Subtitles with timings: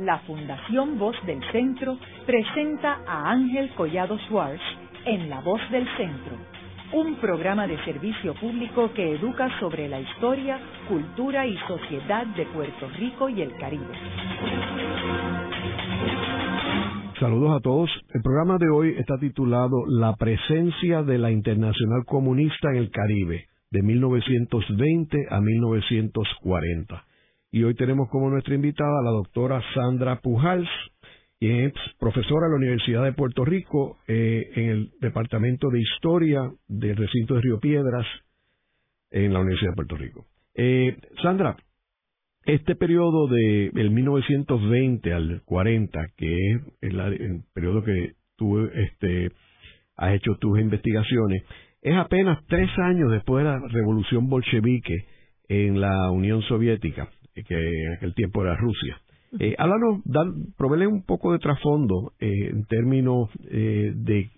[0.00, 4.62] la Fundación Voz del Centro presenta a Ángel Collado Schwartz
[5.04, 6.36] en La Voz del Centro,
[6.94, 10.58] un programa de servicio público que educa sobre la historia,
[10.88, 13.92] cultura y sociedad de Puerto Rico y el Caribe.
[17.18, 17.90] Saludos a todos.
[18.14, 23.48] El programa de hoy está titulado La presencia de la Internacional Comunista en el Caribe,
[23.70, 27.04] de 1920 a 1940.
[27.52, 30.68] Y hoy tenemos como nuestra invitada a la doctora Sandra Pujals,
[31.40, 36.40] quien es profesora de la Universidad de Puerto Rico eh, en el Departamento de Historia
[36.68, 38.06] del recinto de Río Piedras
[39.10, 40.26] en la Universidad de Puerto Rico.
[40.54, 41.56] Eh, Sandra,
[42.44, 49.30] este periodo de del 1920 al 40, que es el, periodo que tú este,
[49.96, 51.42] has hecho tus investigaciones,
[51.82, 55.06] es apenas tres años después de la revolución bolchevique
[55.48, 59.00] en la Unión Soviética, que en aquel tiempo era Rusia.
[59.38, 60.00] Eh, háblanos,
[60.56, 64.30] provele un poco de trasfondo eh, en términos eh, de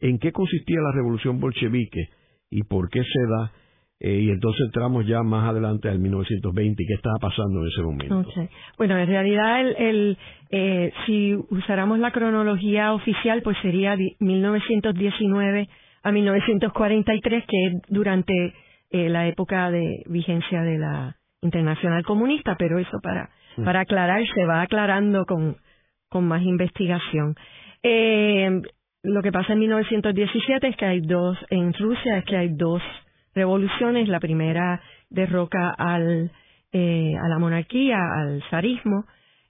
[0.00, 2.10] en qué consistía la revolución bolchevique
[2.50, 3.52] y por qué se da
[4.00, 7.82] eh, y entonces entramos ya más adelante al 1920 y qué estaba pasando en ese
[7.82, 8.30] momento.
[8.76, 10.16] Bueno, en realidad, el,
[10.50, 15.68] eh, si usáramos la cronología oficial, pues sería 1919
[16.04, 18.54] a 1943, que es durante
[18.90, 23.30] eh, la época de vigencia de la Internacional Comunista, pero eso para,
[23.64, 25.56] para aclarar se va aclarando con,
[26.08, 27.34] con más investigación.
[27.82, 28.60] Eh,
[29.02, 32.82] lo que pasa en 1917 es que hay dos, en Rusia es que hay dos
[33.34, 34.08] revoluciones.
[34.08, 36.30] La primera derroca al,
[36.72, 39.04] eh, a la monarquía, al zarismo.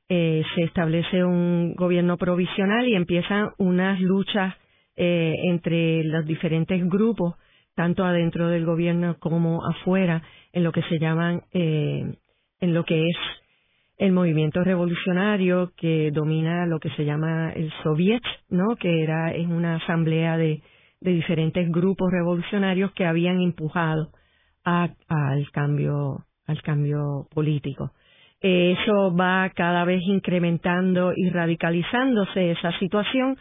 [0.08, 4.54] Eh, se establece un gobierno provisional y empiezan unas luchas
[4.96, 7.34] eh, entre los diferentes grupos,
[7.78, 10.20] tanto adentro del gobierno como afuera,
[10.52, 12.18] en lo que se llaman, en
[12.60, 13.16] lo que es
[13.98, 18.74] el movimiento revolucionario que domina lo que se llama el Soviet, ¿no?
[18.74, 20.60] Que era es una asamblea de
[21.00, 24.10] de diferentes grupos revolucionarios que habían empujado
[24.64, 27.92] al cambio al cambio político.
[28.40, 33.36] Eso va cada vez incrementando y radicalizándose esa situación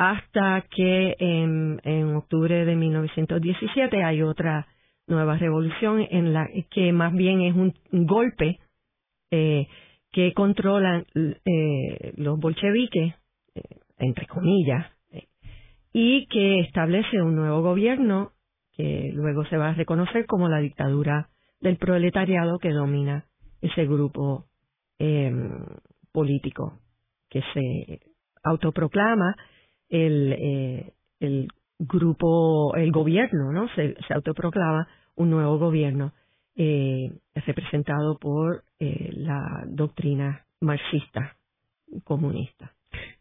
[0.00, 4.66] hasta que en, octubre de 1917 hay otra
[5.06, 7.74] nueva revolución en la que más bien es un
[8.06, 8.60] golpe
[9.30, 9.68] eh,
[10.10, 13.12] que controlan eh, los bolcheviques,
[13.54, 13.62] eh,
[13.98, 14.86] entre comillas,
[15.92, 18.32] y que establece un nuevo gobierno
[18.72, 21.28] que luego se va a reconocer como la dictadura
[21.60, 23.26] del proletariado que domina
[23.60, 24.46] ese grupo
[26.12, 26.80] político
[27.28, 28.00] que se
[28.42, 29.36] autoproclama
[29.90, 33.68] el, eh, el grupo, el gobierno, ¿no?
[33.74, 36.12] Se, se autoproclama un nuevo gobierno
[36.56, 37.12] eh,
[37.46, 41.36] representado por eh, la doctrina marxista
[42.04, 42.72] comunista.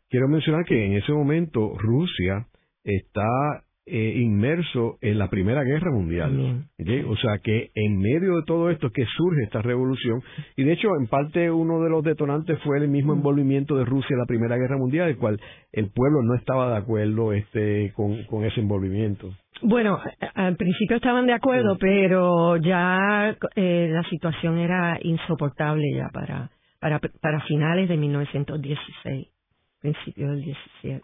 [0.09, 2.47] Quiero mencionar que en ese momento Rusia
[2.83, 6.63] está eh, inmerso en la Primera Guerra Mundial.
[7.07, 10.21] O sea que en medio de todo esto es que surge esta revolución
[10.55, 14.09] y de hecho en parte uno de los detonantes fue el mismo envolvimiento de Rusia
[14.11, 15.39] en la Primera Guerra Mundial, el cual
[15.71, 19.31] el pueblo no estaba de acuerdo este, con, ese envolvimiento.
[19.61, 19.99] Bueno,
[20.35, 26.99] al principio estaban de acuerdo, pero ya eh, la situación era insoportable ya para, para,
[26.99, 29.27] para finales de 1916,
[29.81, 31.01] principios del 17.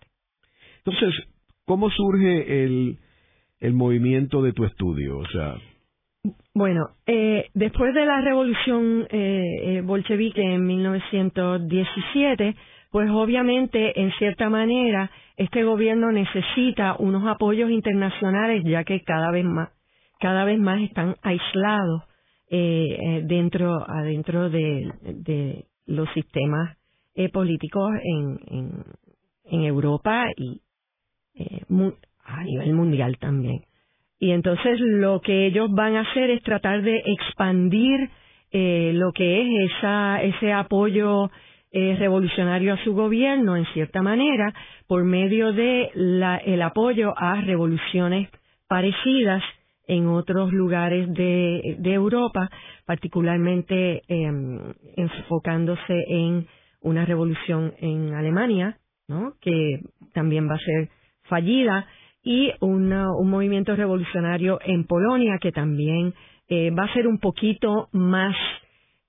[0.86, 1.35] Entonces,
[1.66, 2.98] ¿Cómo surge el,
[3.60, 5.18] el movimiento de tu estudio?
[5.18, 5.56] O sea,
[6.54, 12.56] bueno, eh, después de la revolución eh, eh, bolchevique en 1917,
[12.92, 19.44] pues obviamente, en cierta manera, este gobierno necesita unos apoyos internacionales, ya que cada vez
[19.44, 19.70] más,
[20.20, 22.04] cada vez más están aislados
[22.50, 26.78] eh, dentro, adentro de, de los sistemas
[27.32, 28.84] políticos en, en,
[29.46, 30.62] en Europa y,
[31.36, 31.62] eh,
[32.24, 33.66] a nivel mundial también.
[34.20, 38.10] Y entonces lo que ellos van a hacer es tratar de expandir
[38.52, 41.30] eh, lo que es esa, ese apoyo
[41.72, 44.54] eh, revolucionario a su gobierno, en cierta manera,
[44.88, 45.92] por medio de
[46.46, 48.30] el apoyo a revoluciones
[48.68, 49.44] parecidas
[49.88, 52.50] en otros lugares de, de Europa,
[52.86, 56.48] particularmente em, enfocándose en
[56.82, 58.78] una revolución en Alemania,
[59.08, 59.34] ¿no?
[59.42, 59.82] que
[60.14, 60.90] también va a ser
[61.28, 61.88] fallida
[62.24, 62.90] y un
[63.30, 66.14] movimiento revolucionario en Polonia que también
[66.48, 68.36] eh, va a ser un poquito más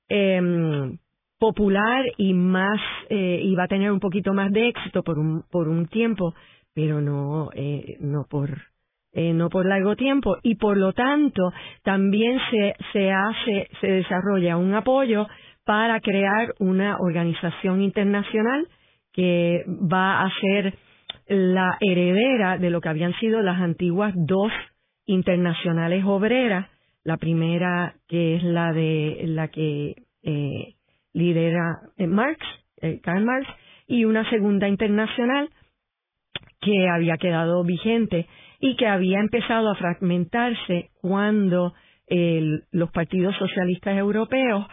[0.09, 0.99] em,
[1.39, 2.79] popular y más
[3.09, 6.35] eh, y va a tener un poquito más de éxito por un por un tiempo
[6.75, 8.51] pero no eh, no por
[9.15, 10.37] no por largo tiempo.
[10.43, 11.51] Y por lo tanto
[11.83, 15.27] también se se hace se desarrolla un apoyo
[15.65, 18.69] para crear una organización internacional
[19.15, 20.75] que va a ser
[21.29, 24.53] la heredera de lo que habían sido las antiguas dos
[25.07, 26.69] internacionales obreras,
[27.05, 30.75] la primera que es la de la que eh,
[31.13, 32.45] lidera eh, Marx,
[32.81, 33.47] eh, Karl Marx,
[33.87, 35.49] y una segunda internacional
[36.61, 38.27] que había quedado vigente
[38.59, 41.75] y que había empezado a fragmentarse cuando
[42.71, 44.65] los partidos socialistas europeos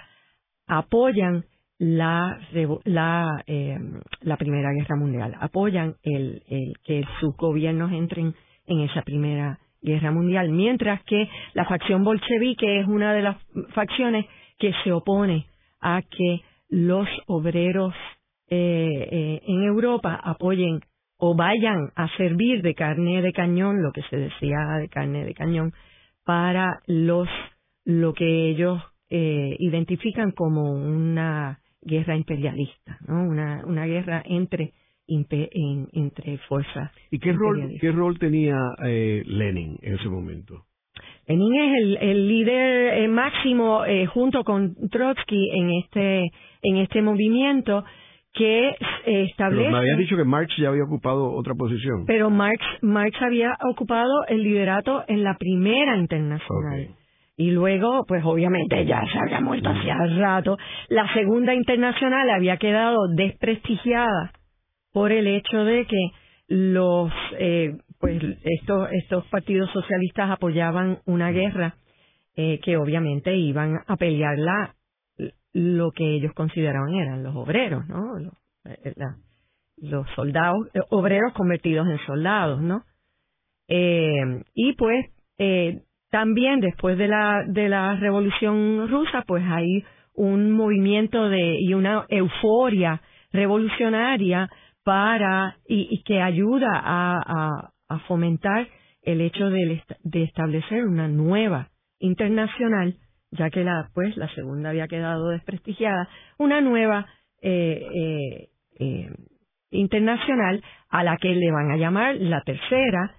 [0.68, 1.46] apoyan
[1.84, 2.40] la,
[2.86, 3.78] la, eh,
[4.22, 8.34] la Primera Guerra Mundial, apoyan el, el, que sus gobiernos entren
[8.68, 13.38] en esa Primera Guerra Mundial, mientras que la facción bolchevique es una de las
[13.74, 14.26] facciones
[14.58, 15.46] que se opone
[15.82, 16.40] a que
[16.70, 17.94] los obreros
[18.50, 20.80] eh, eh, en Europa apoyen
[21.18, 25.34] o vayan a servir de carne de cañón, lo que se decía de carne de
[25.34, 25.74] cañón,
[26.24, 27.28] para los
[27.84, 33.24] lo que ellos eh, identifican como una guerra imperialista, ¿no?
[33.24, 34.74] Una, una guerra entre
[35.08, 36.92] entre fuerzas.
[37.12, 40.66] ¿Y qué rol qué rol tenía eh, Lenin en ese momento?
[41.28, 46.32] Lenin es el, el líder eh, máximo eh, junto con Trotsky en este
[46.62, 47.84] en este movimiento
[48.34, 48.76] que
[49.06, 49.64] establece.
[49.64, 52.06] Pero me había dicho que Marx ya había ocupado otra posición.
[52.08, 56.96] Pero Marx Marx había ocupado el liderato en la primera internacional.
[57.36, 60.58] Y luego, pues obviamente ya se había muerto hacía rato.
[60.90, 64.32] La segunda internacional había quedado desprestigiada
[64.92, 66.10] por el hecho de que
[66.48, 71.76] los, eh, pues estos, estos partidos socialistas apoyaban una guerra
[72.36, 74.76] eh, que obviamente iban a pelearla
[75.54, 78.20] lo que ellos consideraban eran los obreros, ¿no?
[78.20, 78.34] Los,
[78.66, 78.94] eh,
[79.78, 82.84] los soldados, obreros convertidos en soldados, ¿no?
[83.66, 85.08] y pues
[86.14, 89.84] también después de la, de la Revolución Rusa, pues hay
[90.14, 93.02] un movimiento de, y una euforia
[93.32, 94.48] revolucionaria
[94.84, 97.70] para, y, que ayuda a,
[98.08, 98.68] fomentar
[99.02, 101.70] el hecho de, de establecer una nueva
[102.00, 102.96] internacional,
[103.32, 106.08] ya que la, pues, la segunda había quedado desprestigiada,
[106.38, 107.08] una nueva
[107.42, 108.50] eh, eh,
[108.80, 109.10] eh,
[109.72, 113.16] internacional a la que le van a llamar la tercera,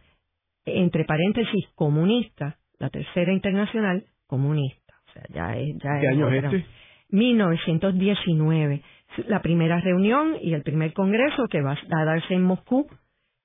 [0.65, 4.95] entre paréntesis, comunista, la tercera internacional comunista.
[5.09, 6.67] O sea, ya es, ya ¿Qué año es este?
[7.09, 8.83] 1919.
[9.27, 12.87] La primera reunión y el primer congreso que va a darse en Moscú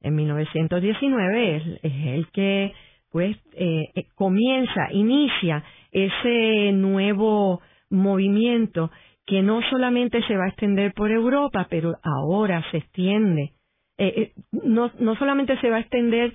[0.01, 2.74] en 1919 es, es el que
[3.12, 8.92] pues eh, eh, comienza, inicia ese nuevo movimiento
[9.25, 13.53] que no solamente se va a extender por Europa, pero ahora se extiende.
[13.97, 16.33] Eh, no, no solamente se va a extender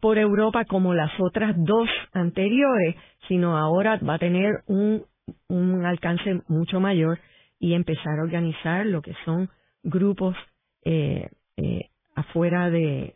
[0.00, 2.96] por Europa como las otras dos anteriores,
[3.28, 5.04] sino ahora va a tener un,
[5.84, 7.18] alcance mucho mayor
[7.58, 9.48] y empezar a organizar lo que son
[9.82, 10.36] grupos
[10.84, 13.14] eh, eh, afuera de,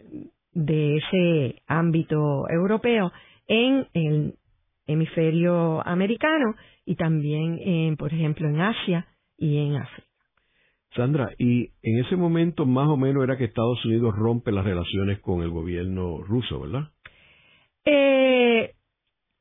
[0.53, 3.13] de ese ámbito europeo
[3.47, 4.35] en el
[4.87, 9.07] hemisferio americano y también, en, por ejemplo, en Asia
[9.37, 10.10] y en África.
[10.95, 15.21] Sandra, y en ese momento más o menos era que Estados Unidos rompe las relaciones
[15.21, 16.89] con el gobierno ruso, ¿verdad?
[17.85, 18.75] Eh,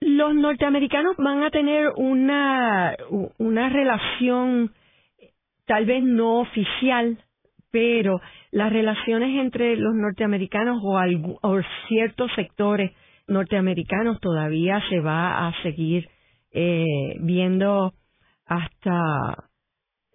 [0.02, 2.96] los norteamericanos van a tener una,
[3.38, 4.72] una relación
[5.66, 7.18] tal vez no oficial,
[7.72, 12.92] pero las relaciones entre los norteamericanos o, ciertos sectores
[13.28, 16.10] norteamericanos todavía se va a seguir
[16.52, 16.86] eh,
[17.22, 17.94] viendo
[18.46, 19.49] hasta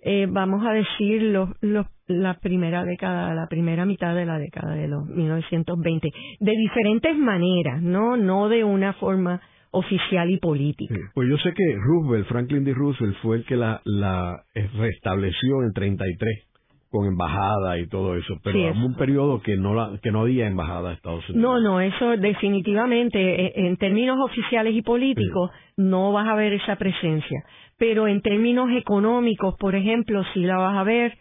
[0.05, 4.75] eh, vamos a decir, los, los, la primera década, la primera mitad de la década
[4.75, 10.95] de los 1920, de diferentes maneras, no, no de una forma oficial y política.
[11.15, 12.75] pues yo sé que Roosevelt, Franklin D.
[12.75, 16.54] Roosevelt, fue el que la, la restableció en 33
[16.95, 20.47] con embajada y todo eso, pero sí, un periodo que no la, que no había
[20.47, 21.43] embajada de Estados Unidos.
[21.43, 26.77] No, no, eso definitivamente eh, en términos oficiales y políticos no vas a ver esa
[26.77, 27.45] presencia
[27.77, 31.19] pero en términos económicos, por ejemplo, sí la vas a ver,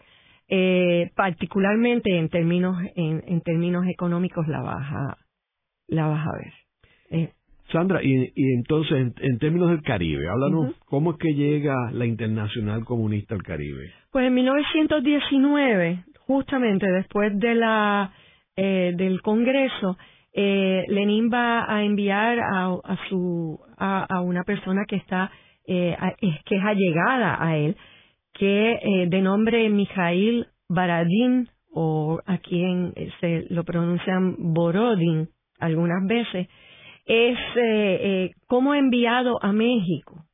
[0.48, 5.18] eh, particularmente en términos en, en, términos económicos la vas a
[5.88, 6.52] la vas a ver.
[7.10, 7.32] Eh.
[7.72, 12.84] Sandra, y, y entonces en, términos del Caribe, háblanos cómo es que llega la Internacional
[12.84, 13.92] Comunista al Caribe.
[14.12, 18.12] Pues en 1919, justamente después de la
[18.56, 19.96] eh, del Congreso,
[20.32, 25.30] eh, Lenin va a enviar a, a su a, a una persona que está
[25.66, 25.96] eh,
[26.44, 27.76] que es allegada a él,
[28.34, 35.28] que eh, de nombre Mijail Baradin, o aquí en, eh, se lo pronuncian Borodin
[35.60, 36.48] algunas veces,
[37.06, 37.38] es
[38.46, 40.24] como enviado a México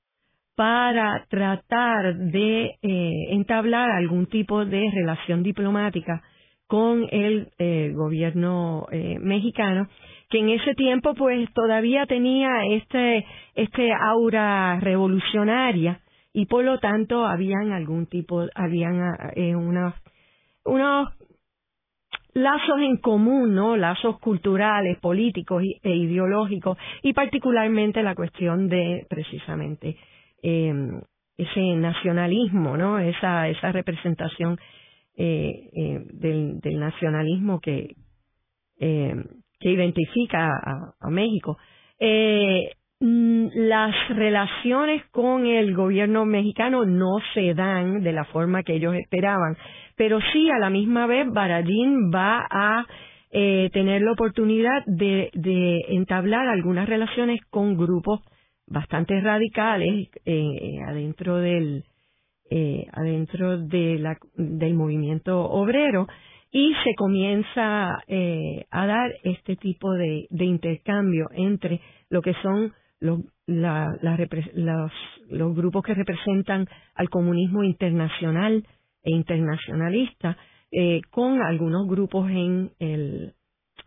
[0.60, 6.22] para tratar de eh, entablar algún tipo de relación diplomática
[6.66, 9.88] con el eh, gobierno eh, mexicano
[10.28, 13.24] que en ese tiempo pues todavía tenía este
[13.54, 16.02] este aura revolucionaria
[16.34, 19.00] y por lo tanto habían algún tipo habían
[19.36, 19.94] eh, unos
[20.66, 21.08] unos
[22.34, 23.76] lazos en común, ¿no?
[23.76, 29.96] Lazos culturales, políticos e ideológicos y particularmente la cuestión de precisamente
[30.42, 30.72] eh,
[31.36, 32.98] ese nacionalismo, ¿no?
[32.98, 34.58] Esa esa representación
[35.16, 37.94] eh, eh, del, nacionalismo que,
[38.78, 39.14] eh,
[39.58, 41.58] que identifica a, a México.
[41.98, 42.70] Eh,
[43.00, 49.56] las relaciones con el gobierno mexicano no se dan de la forma que ellos esperaban,
[49.96, 52.86] pero sí a la misma vez Baradín va a
[53.30, 55.30] eh, tener la oportunidad de,
[55.88, 58.20] entablar algunas relaciones con grupos
[58.66, 61.84] bastante radicales eh, adentro del,
[62.50, 62.86] eh,
[64.36, 66.06] del movimiento obrero.
[66.52, 73.20] Y se comienza eh, a dar este tipo de, intercambio entre lo que son los,
[73.46, 74.90] la, la,
[75.54, 78.64] grupos que representan al comunismo internacional
[79.02, 80.36] e internacionalista
[80.70, 83.34] eh, con algunos grupos en el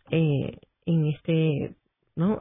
[0.10, 1.76] eh, en este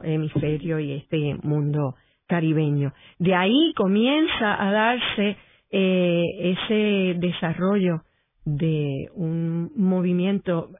[0.03, 1.95] hemisferio y este mundo
[2.27, 2.93] caribeño.
[3.19, 5.37] De ahí comienza a darse
[5.71, 8.01] eh, ese desarrollo
[8.45, 10.71] de un movimiento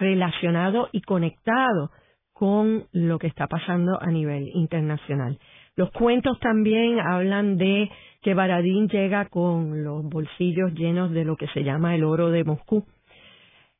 [0.00, 1.90] relacionado y conectado
[2.38, 5.38] con lo que está pasando a nivel internacional.
[5.74, 7.90] Los cuentos también hablan de
[8.20, 12.44] que Baradín llega con los bolsillos llenos de lo que se llama el oro de
[12.44, 12.84] Moscú,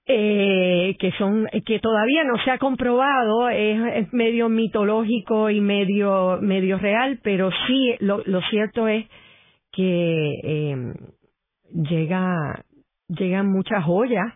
[0.06, 6.78] eh, que son que todavía no se ha comprobado es, medio mitológico y medio medio
[6.78, 9.06] real, pero sí lo, lo cierto es
[9.70, 10.76] que eh,
[11.74, 12.64] llega,
[13.08, 14.32] llegan muchas joyas,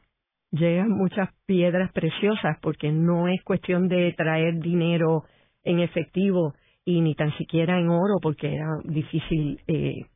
[0.52, 5.25] llegan muchas piedras preciosas, porque no es cuestión de traer dinero
[5.64, 6.54] en efectivo
[6.85, 10.07] y ni tan siquiera en oro, porque era difícil eh,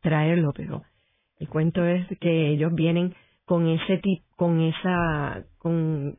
[0.00, 0.82] traerlo, pero
[1.38, 6.16] el cuento es que ellos vienen con ese tipo, con esa, con,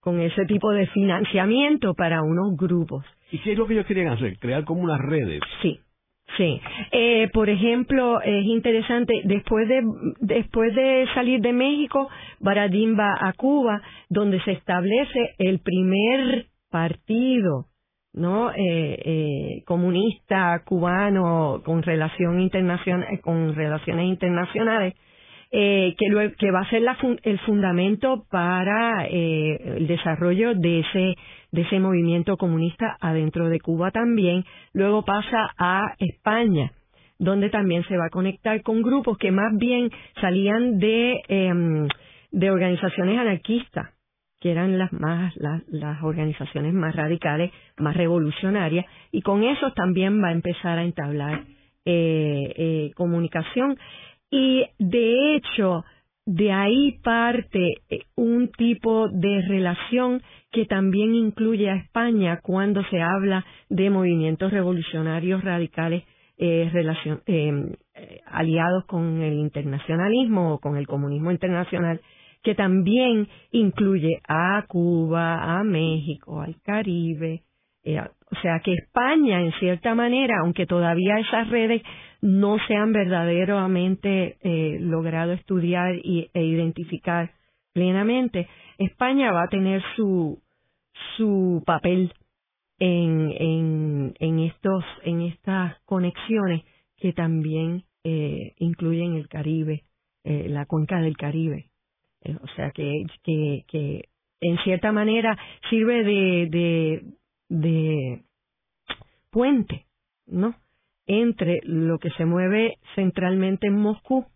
[0.00, 3.04] con ese tipo de financiamiento para unos grupos.
[3.30, 4.38] ¿Y qué es lo que ellos querían hacer?
[4.38, 5.40] Crear como unas redes.
[5.62, 5.80] Sí,
[6.36, 6.60] Sí,
[6.92, 9.82] eh, por ejemplo, es interesante, después de,
[10.20, 12.08] después de salir de México,
[12.40, 17.66] Baradín va a Cuba, donde se establece el primer partido
[18.12, 22.48] no eh, eh, comunista cubano con relación
[23.22, 24.94] con relaciones internacionales
[25.58, 30.80] eh, que, lo, que va a ser la, el fundamento para eh, el desarrollo de
[30.80, 31.14] ese
[31.50, 34.44] de ese movimiento comunista adentro de Cuba también.
[34.74, 36.72] Luego pasa a España,
[37.18, 41.88] donde también se va a conectar con grupos que más bien salían de,
[42.32, 43.94] de organizaciones anarquistas,
[44.40, 50.28] que eran las más las, organizaciones más radicales, más revolucionarias, y con eso también va
[50.28, 51.44] a empezar a entablar
[51.86, 53.78] eh, eh, comunicación.
[54.30, 55.84] Y de hecho,
[56.26, 63.00] de ahí parte eh, un tipo de relación que también incluye a España cuando se
[63.00, 66.02] habla de movimientos revolucionarios radicales
[66.38, 66.70] eh,
[67.26, 72.00] eh, aliados con el internacionalismo o con el comunismo internacional,
[72.42, 77.42] que también incluye a Cuba, a México, al Caribe.
[77.86, 81.82] Eh, o sea que España, en cierta manera, aunque todavía esas redes
[82.20, 87.30] no se han verdaderamente eh, logrado estudiar y, e identificar
[87.72, 90.42] plenamente, España va a tener su,
[91.16, 92.12] su papel
[92.80, 96.64] en, en, en, estos, en estas conexiones
[96.96, 99.84] que también eh, incluyen el Caribe,
[100.24, 101.66] eh, la cuenca del Caribe.
[102.42, 104.08] O sea que, que,
[104.40, 105.38] en cierta manera
[105.70, 107.04] sirve de,
[107.48, 108.22] de
[109.30, 109.86] puente,
[110.26, 110.54] ¿no?
[111.06, 114.26] entre lo que se mueve centralmente en Moscú,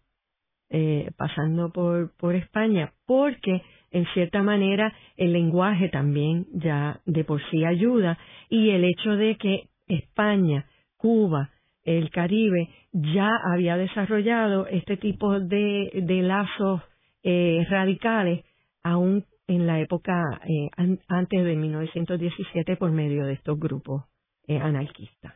[0.71, 7.41] eh, pasando por, por España, porque en cierta manera el lenguaje también ya de por
[7.51, 11.51] sí ayuda y el hecho de que España, Cuba,
[11.83, 16.83] el Caribe ya había desarrollado este tipo de, de lazos
[17.25, 18.45] eh, radicales
[18.85, 24.05] aún en la época eh, an, antes de 1917 por medio de estos grupos
[24.47, 25.35] eh, anarquistas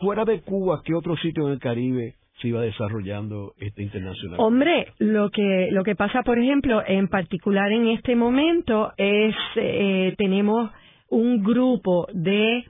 [0.00, 4.40] fuera de Cuba, ¿qué otro sitio en el Caribe se iba desarrollando este internacional?
[4.40, 10.14] Hombre, lo que lo que pasa, por ejemplo, en particular en este momento es eh,
[10.16, 10.70] tenemos
[11.10, 12.64] un grupo de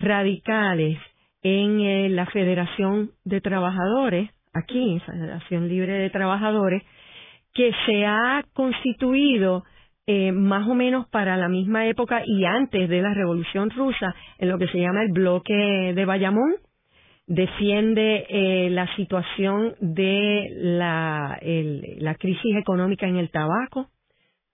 [0.00, 0.98] radicales
[1.42, 6.82] en eh, la Federación de Trabajadores, aquí, Federación Libre de Trabajadores,
[7.58, 9.64] que se ha constituido
[10.06, 14.48] eh, más o menos para la misma época y antes de la Revolución Rusa, en
[14.48, 16.54] lo que se llama el bloque de Bayamón,
[17.26, 23.88] defiende eh, la situación de la, la, crisis económica en el tabaco,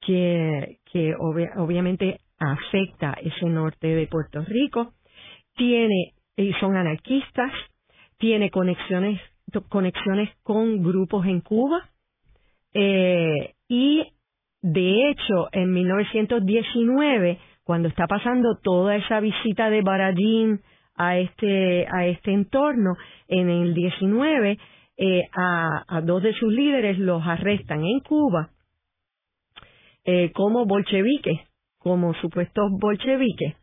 [0.01, 1.13] que, que
[1.59, 4.95] obviamente afecta ese norte de Puerto Rico,
[5.57, 7.53] tiene, y son anarquistas,
[8.17, 9.21] tiene conexiones,
[9.69, 11.91] conexiones con grupos en Cuba,
[12.75, 14.05] eh, y
[14.63, 20.61] de hecho, en 1919, cuando está pasando toda esa visita de Baradín
[20.97, 22.95] a este, a este entorno,
[23.29, 24.59] en el 19,
[24.97, 28.51] eh, a, dos de sus líderes los arrestan en Cuba
[30.05, 31.41] eh, como bolcheviques,
[31.79, 33.57] como supuestos bolcheviques.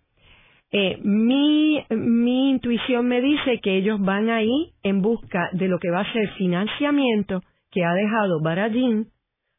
[0.72, 5.90] Eh, mi, mi intuición me dice que ellos van ahí en busca de lo que
[5.90, 7.42] va a ser financiamiento
[7.72, 9.08] que ha dejado Baradín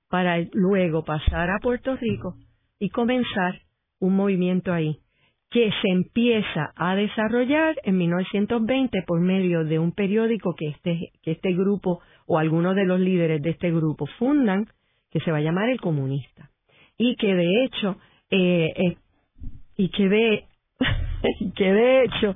[0.08, 2.36] para luego pasar a Puerto Rico
[2.78, 3.60] y comenzar
[3.98, 4.98] un movimiento ahí
[5.52, 11.32] que se empieza a desarrollar en 1920 por medio de un periódico que este, que
[11.32, 14.66] este grupo o algunos de los líderes de este grupo fundan,
[15.10, 16.48] que se va a llamar El Comunista.
[16.96, 17.96] Y que de hecho,
[18.30, 18.96] eh, eh,
[19.76, 20.44] y que de,
[21.54, 22.34] que de hecho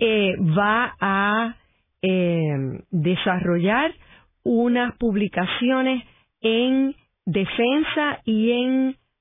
[0.00, 1.54] eh, va a
[2.90, 3.92] desarrollar
[4.48, 6.04] unas publicaciones
[6.40, 8.50] en defensa y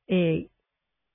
[0.07, 0.47] eh,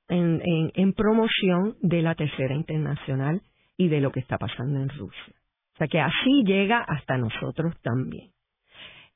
[0.09, 3.40] en, en, promoción de la Tercera Internacional
[3.78, 5.35] y de lo que está pasando en Rusia.
[5.75, 8.33] O sea que así llega hasta nosotros también.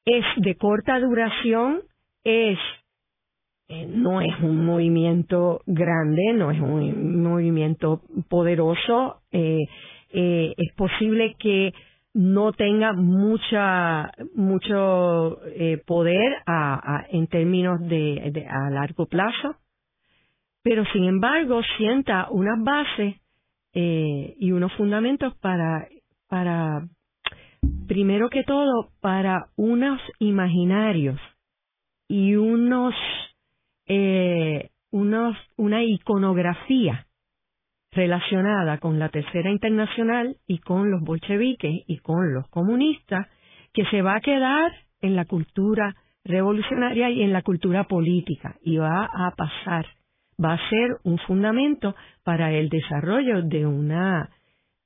[0.06, 1.82] Es de corta duración,
[2.24, 2.58] es
[3.68, 8.00] eh, no es un movimiento grande, no es un movimiento
[8.30, 9.20] poderoso.
[9.30, 9.66] Eh,
[10.56, 11.74] es posible que
[12.16, 19.56] no tenga mucha mucho eh, poder a, en términos de, a largo plazo,
[20.62, 23.16] pero sin embargo sienta unas bases
[23.74, 25.88] eh, y unos fundamentos para
[26.26, 26.88] para
[27.86, 31.20] primero que todo para unos imaginarios
[32.08, 32.94] y unos
[33.88, 37.05] eh, unos una iconografía
[37.96, 43.26] relacionada con la Tercera Internacional y con los bolcheviques y con los comunistas,
[43.72, 48.76] que se va a quedar en la cultura revolucionaria y en la cultura política y
[48.76, 49.86] va a pasar,
[50.42, 54.30] va a ser un fundamento para el desarrollo de una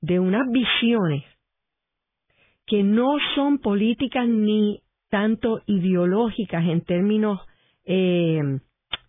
[0.03, 1.25] de unas visiones
[2.66, 7.40] que no son políticas ni tanto ideológicas en términos
[7.85, 8.40] eh,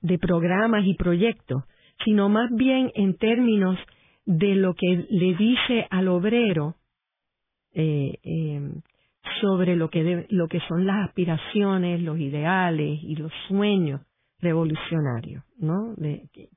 [0.02, 1.64] de programas y proyectos,
[2.04, 3.78] sino más bien en términos
[4.26, 6.76] de lo que le dice al obrero
[7.74, 8.82] eh, em,
[9.40, 14.02] sobre lo que, lo que son las aspiraciones, los ideales y los sueños
[14.40, 15.96] revolucionarios, ¿no?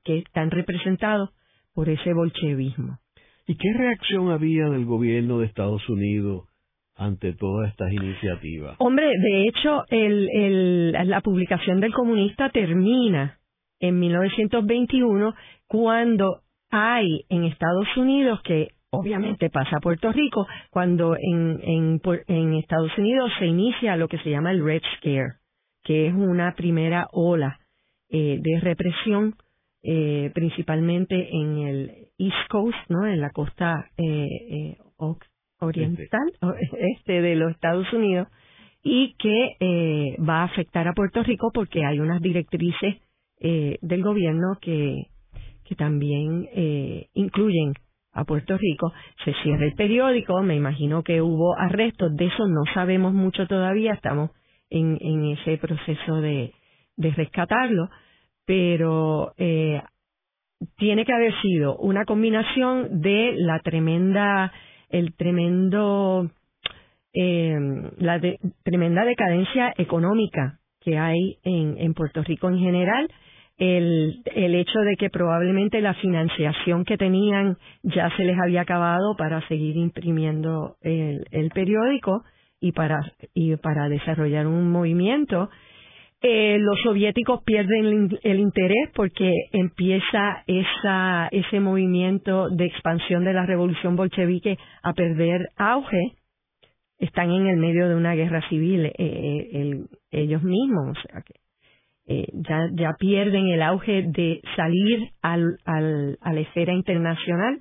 [0.03, 1.29] que, están representados
[1.73, 2.99] por ese bolchevismo.
[3.47, 6.47] ¿Y qué reacción había del gobierno de Estados Unidos
[6.95, 8.75] ante todas estas iniciativas?
[8.79, 13.37] Hombre, de hecho, el, el, la publicación del comunista termina
[13.79, 15.33] en 1921
[15.67, 22.53] cuando hay en Estados Unidos que obviamente pasa a Puerto Rico cuando en, en, en
[22.55, 25.35] Estados Unidos se inicia lo que se llama el Red Scare,
[25.83, 27.59] que es una primera ola
[28.09, 29.35] eh, de represión
[29.87, 33.05] eh, principalmente en el East Coast, ¿no?
[33.05, 34.77] en la costa eh, eh
[35.59, 36.33] oriental
[36.95, 38.27] este de los Estados Unidos
[38.83, 42.95] y que eh, va a afectar a Puerto Rico porque hay unas directrices
[43.39, 45.07] eh, del gobierno que,
[45.77, 47.73] también eh, incluyen
[48.13, 48.93] a Puerto Rico.
[49.23, 53.93] Se cierra el periódico, me imagino que hubo arrestos, de eso no sabemos mucho todavía,
[53.93, 54.31] estamos
[54.69, 56.53] en, ese proceso de,
[56.97, 57.89] rescatarlo,
[58.45, 59.81] pero eh,
[60.77, 64.53] tiene que haber sido una combinación de la tremenda,
[64.89, 66.29] el tremendo,
[67.13, 67.57] eh,
[67.97, 68.21] la
[68.63, 73.09] tremenda decadencia económica que hay en Puerto Rico en general,
[73.57, 79.15] el, el hecho de que probablemente la financiación que tenían ya se les había acabado
[79.17, 82.23] para seguir imprimiendo el, periódico
[82.59, 82.99] y para,
[83.33, 85.49] y para desarrollar un movimiento.
[86.21, 93.45] Eh, los soviéticos pierden el, interés porque empieza esa, ese movimiento de expansión de la
[93.45, 96.15] revolución bolchevique a perder auge.
[96.97, 100.97] Están en el medio de una guerra civil eh, eh el, ellos mismos.
[100.97, 101.44] O sea que
[102.07, 107.59] eh, ya, pierden el auge de salir al, a la esfera internacional.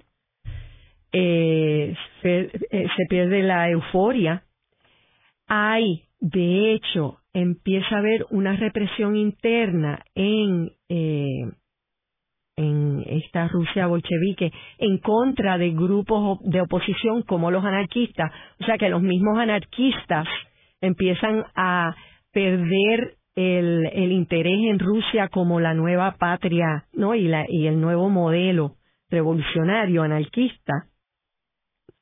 [1.13, 4.43] eh, se, se pierde la euforia.
[5.47, 11.45] Hay, de hecho, empieza a haber una represión interna en eh,
[12.57, 18.33] en esta Rusia bolchevique en contra de grupos de oposición como los anarquistas.
[18.61, 20.27] O sea que los mismos anarquistas
[20.81, 21.95] empiezan a
[22.33, 27.15] perder el, el interés en Rusia como la nueva patria ¿no?
[27.15, 28.77] y, la, y el nuevo modelo
[29.11, 30.89] revolucionario anarquista.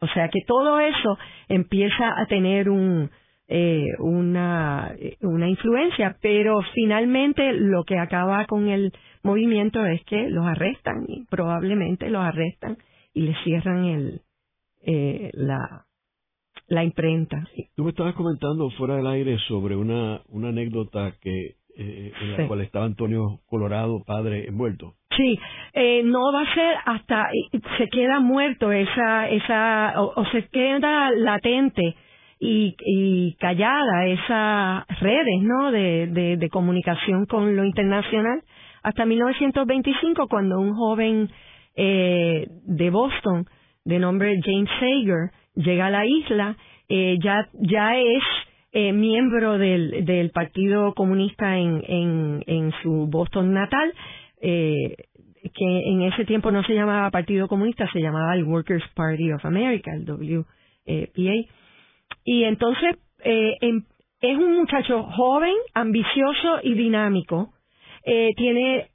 [0.00, 1.18] O sea que todo eso
[1.48, 3.10] empieza a tener un,
[3.54, 8.92] eh, una, influencia, pero finalmente lo que acaba con el
[9.22, 12.78] movimiento es que los arrestan y probablemente los arrestan
[13.12, 14.22] y les cierran el,
[14.86, 15.84] eh, la,
[16.72, 17.46] la imprenta.
[17.76, 22.48] Tú me estabas comentando fuera del aire sobre una, una anécdota que eh, en la
[22.48, 24.94] cual estaba Antonio Colorado, padre, envuelto.
[25.14, 25.38] Sí,
[25.74, 27.28] eh, no va a ser hasta
[27.76, 31.94] se queda muerto esa esa o, se queda latente
[32.40, 35.70] y, y callada esas redes, ¿no?
[35.70, 38.42] De, de, de comunicación con lo internacional
[38.82, 41.28] hasta 1925 cuando un joven
[41.76, 43.44] eh, de Boston
[43.84, 46.56] de nombre James Sager llega a la isla,
[46.88, 48.22] eh, ya, ya es
[48.74, 53.92] eh, miembro del, Partido Comunista en, en, en su Boston natal,
[54.40, 54.96] eh,
[55.42, 59.44] que en ese tiempo no se llamaba Partido Comunista, se llamaba el Workers' Party of
[59.44, 61.50] America, el WPA.
[62.24, 63.84] Y entonces eh, em,
[64.22, 67.52] es un muchacho joven, ambicioso y dinámico,
[68.04, 68.88] tiene,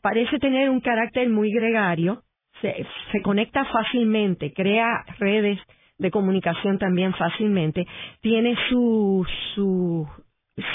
[0.00, 2.22] parece tener un carácter muy gregario,
[2.62, 5.58] se, se conecta fácilmente, crea redes
[5.98, 7.86] de comunicación también fácilmente,
[8.20, 10.06] tiene sus su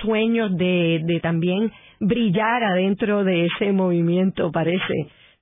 [0.01, 4.93] sueños de, de también brillar adentro de ese movimiento, parece,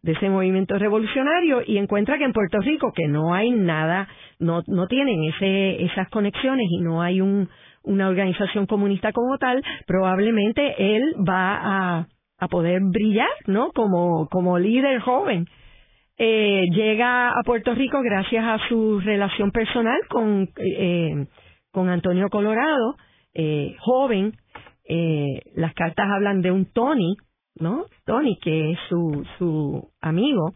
[0.03, 4.07] de ese movimiento revolucionario y encuentra que en Puerto Rico que no hay nada,
[4.39, 7.49] no, no tienen ese, esas conexiones y no hay un,
[7.83, 13.71] una organización comunista como tal, probablemente él va a, a poder brillar, ¿no?
[13.71, 15.45] Como, como líder joven.
[16.17, 21.27] Eh, llega a Puerto Rico gracias a su relación personal con, eh,
[21.71, 22.95] con Antonio Colorado,
[23.34, 24.34] eh, joven.
[24.89, 27.17] Eh, las cartas hablan de un Tony,
[27.60, 27.86] ¿no?
[28.06, 30.53] Tony, que es su, su amigo.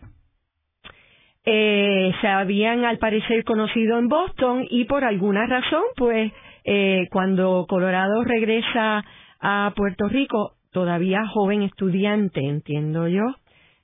[1.44, 6.32] Eh, se habían al parecer conocido en Boston y por alguna razón, pues,
[6.64, 9.04] eh, cuando Colorado regresa
[9.40, 13.24] a Puerto Rico, todavía joven estudiante, entiendo yo,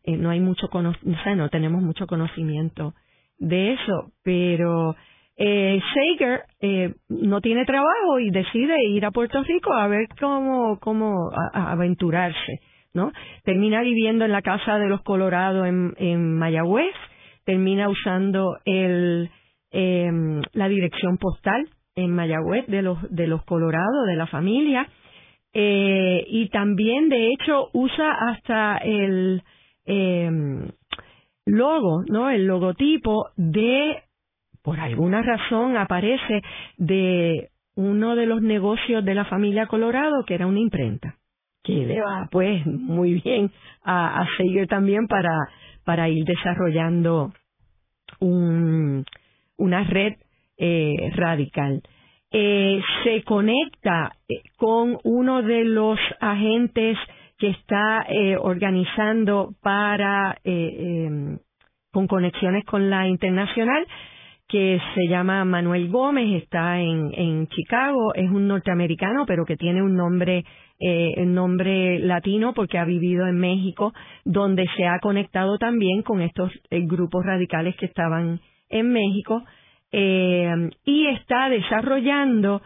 [0.08, 0.94] eh, no hay mucho o
[1.24, 2.94] sea, no tenemos mucho conocimiento
[3.38, 4.96] de eso, pero
[5.36, 10.80] eh, Sager eh, no tiene trabajo y decide ir a Puerto Rico a ver cómo,
[10.80, 12.62] cómo aventurarse,
[12.94, 13.12] ¿no?
[13.44, 16.96] Termina viviendo en la casa de los Colorados en, en Mayagüez,
[17.44, 19.30] termina usando el,
[19.72, 20.10] eh,
[20.54, 24.88] la dirección postal en Mayagüez de los, de los Colorados, de la familia,
[25.54, 29.44] eh, y también de hecho usa hasta el
[29.88, 30.30] eh,
[31.46, 32.30] logo, ¿no?
[32.30, 34.04] El logotipo de,
[34.62, 36.42] por alguna razón aparece
[36.78, 41.16] de uno de los negocios de la familia Colorado, que era una imprenta,
[41.64, 43.52] que le va pues muy bien
[43.84, 45.36] a, seguir también para,
[45.84, 47.34] para ir desarrollando
[48.20, 49.06] un,
[49.58, 50.14] una red
[50.58, 51.82] eh, radical
[52.32, 56.98] eh, se conecta eh, con uno de los agentes
[57.38, 61.40] que está eh, organizando para eh, em,
[61.92, 63.88] con conexiones con la internacional
[64.48, 69.82] que se llama Manuel Gómez, está en, en Chicago, es un norteamericano, pero que tiene
[69.84, 70.46] un nombre,
[70.80, 76.52] eh, nombre latino porque ha vivido en México, donde se ha conectado también con estos
[76.70, 79.44] eh, grupos radicales que estaban en México
[79.92, 82.62] eh, y está desarrollando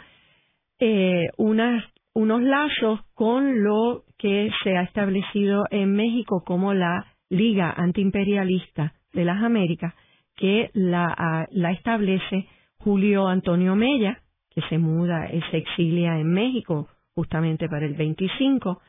[0.79, 7.73] eh, unas, unos lazos con lo que se ha establecido en México como la Liga
[7.75, 9.95] Antiimperialista de las Américas,
[10.35, 17.67] que la, la establece Julio Antonio Mella, que se muda, se exilia en México justamente
[17.67, 18.79] para el 25.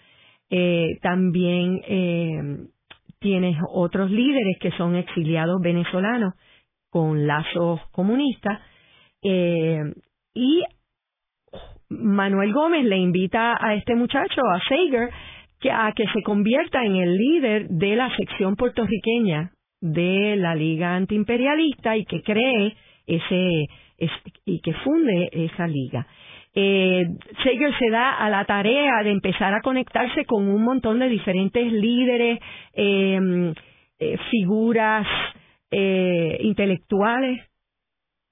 [0.50, 2.66] Eh, también eh,
[3.18, 6.34] tienes otros líderes que son exiliados venezolanos
[6.90, 8.60] con lazos comunistas.
[9.22, 9.80] Eh,
[10.34, 10.62] y
[12.00, 15.10] Manuel Gómez le invita a este muchacho, a Sager,
[15.60, 20.94] que, a que se convierta en el líder de la sección puertorriqueña de la Liga
[20.94, 22.74] Antiimperialista y que cree
[23.06, 23.66] ese,
[24.44, 26.06] y que funde esa liga.
[26.54, 27.04] Eh,
[27.42, 31.72] Sager se da a la tarea de empezar a conectarse con un montón de diferentes
[31.72, 32.38] líderes,
[32.74, 33.52] eh,
[33.98, 35.06] eh, figuras
[35.70, 37.40] eh, intelectuales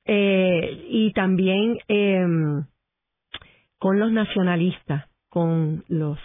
[0.04, 2.64] eh, y también em,
[3.80, 6.18] con los nacionalistas, con los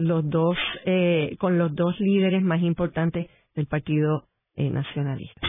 [0.00, 4.24] los dos eh, con los dos líderes más importantes del Partido
[4.56, 5.40] eh, Nacionalista.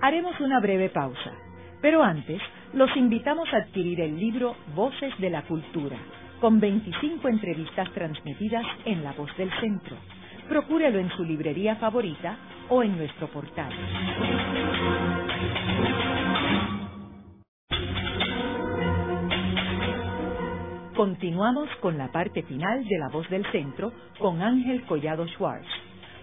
[0.00, 1.32] Haremos una breve pausa,
[1.80, 2.40] pero antes
[2.74, 5.96] los invitamos a adquirir el libro Voces de la Cultura,
[6.40, 9.96] con 25 entrevistas transmitidas en La Voz del Centro.
[10.48, 12.36] Procúrelo en su librería favorita
[12.68, 13.72] o en nuestro portal.
[20.98, 25.68] Continuamos con la parte final de La Voz del Centro con Ángel Collado Schwartz.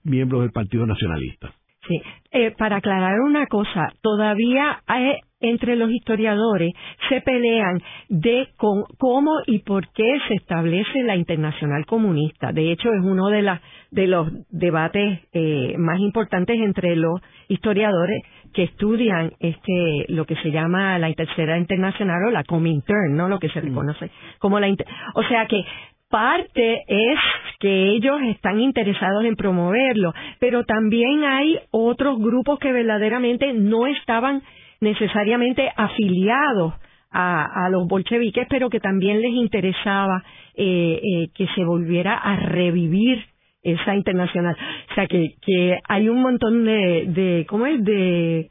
[0.04, 1.52] miembros del Partido Nacionalista.
[1.88, 2.00] Sí,
[2.30, 6.72] eh, para aclarar una cosa, todavía hay, entre los historiadores
[7.08, 12.52] se pelean de cómo y por qué se establece la internacional comunista.
[12.52, 13.58] De hecho, es uno de,
[13.90, 18.22] de los debates eh, más importantes entre los historiadores
[18.54, 23.38] que estudian este lo que se llama la tercera internacional o la Comintern, no lo
[23.38, 24.68] que se reconoce como la
[25.14, 25.64] o sea que
[26.12, 27.18] parte es
[27.58, 34.42] que ellos están interesados en promoverlo, pero también hay otros grupos que verdaderamente no estaban
[34.80, 36.74] necesariamente afiliados
[37.10, 40.22] a, los bolcheviques, pero que también les interesaba
[40.54, 43.24] eh, eh, que se volviera a revivir
[43.62, 44.56] esa internacional.
[44.90, 47.82] O sea, que, que hay un montón de, de ¿cómo es?
[47.84, 48.50] De,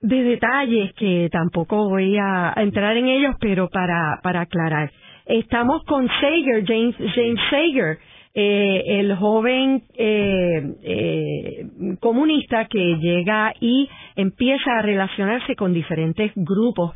[0.00, 4.90] de detalles que tampoco voy a entrar en ellos, pero para, para aclarar.
[5.26, 7.98] Estamos con Sager, James, James Sager,
[8.34, 11.66] eh, el joven eh, eh,
[12.00, 16.94] comunista que llega y empieza a relacionarse con diferentes grupos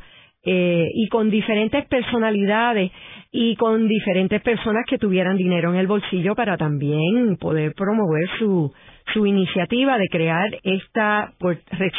[0.51, 2.91] y con diferentes personalidades
[3.31, 8.73] y con diferentes personas que tuvieran dinero en el bolsillo para también poder promover su,
[9.13, 11.35] su iniciativa de crear esta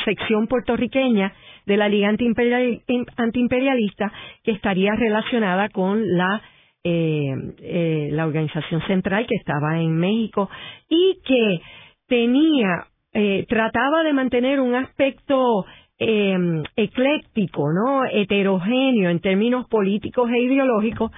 [0.04, 1.32] sección puertorriqueña
[1.70, 4.12] de la Liga Antiimperialista
[4.44, 6.42] que estaría relacionada con la
[6.84, 10.50] eh, eh, la organización central que estaba en México
[10.88, 11.62] y que
[12.08, 15.66] tenía eh, trataba de mantener un aspecto
[15.98, 18.06] em, ecléctico, ¿no?
[18.06, 21.12] heterogéneo en términos políticos e ideológicos,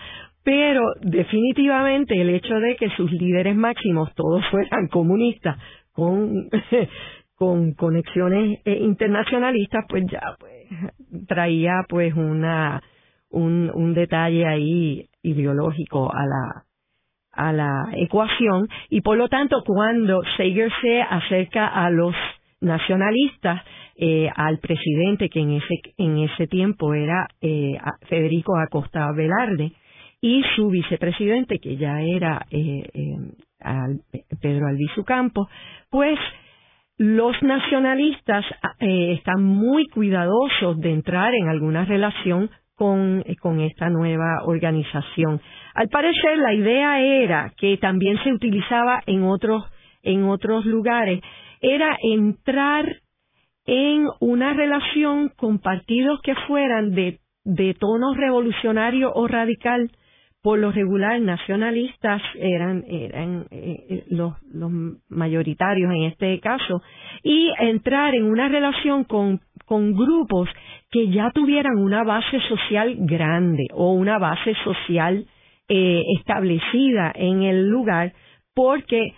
[0.43, 5.57] pero definitivamente el hecho de que sus líderes máximos todos fueran comunistas
[5.93, 6.49] con
[7.41, 10.67] con conexiones eh, internacionalistas, pues ya pues
[11.27, 12.83] traía pues una
[13.31, 16.65] un, detalle ahí ideológico a la
[17.31, 18.67] a la ecuación.
[18.91, 22.13] Y por lo tanto cuando Sager se acerca a los
[22.59, 23.63] nacionalistas
[23.95, 27.73] eh, al presidente que en ese en ese tiempo era eh,
[28.07, 29.71] Federico Acosta Velarde
[30.21, 33.17] y su vicepresidente que ya era eh, eh
[34.39, 35.47] Pedro Albizu Campos
[35.89, 36.19] pues
[37.01, 38.45] los nacionalistas
[38.79, 45.41] eh, están muy cuidadosos de entrar en alguna relación con, eh, con, esta nueva organización.
[45.73, 49.63] Al parecer, la idea era que también se utilizaba en otros,
[50.03, 51.21] en otros lugares,
[51.59, 52.85] era entrar
[53.65, 59.89] en una relación con partidos que fueran de, de tono revolucionario o radical
[60.41, 64.71] por lo regular nacionalistas eran eran eh, eh, los, los
[65.09, 66.81] mayoritarios en este caso
[67.23, 69.39] y entrar en una relación con
[69.93, 70.49] grupos
[70.89, 75.25] que ya tuvieran una base social grande o una base social
[75.69, 78.13] eh, establecida en el lugar
[78.53, 79.13] porque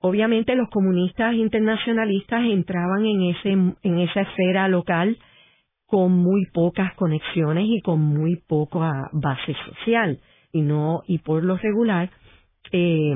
[0.00, 5.18] obviamente los comunistas internacionalistas entraban en ese en esa esfera local
[5.88, 10.20] con muy pocas conexiones y con muy poca base social
[10.52, 12.10] y no y por lo regular
[12.72, 13.14] eh,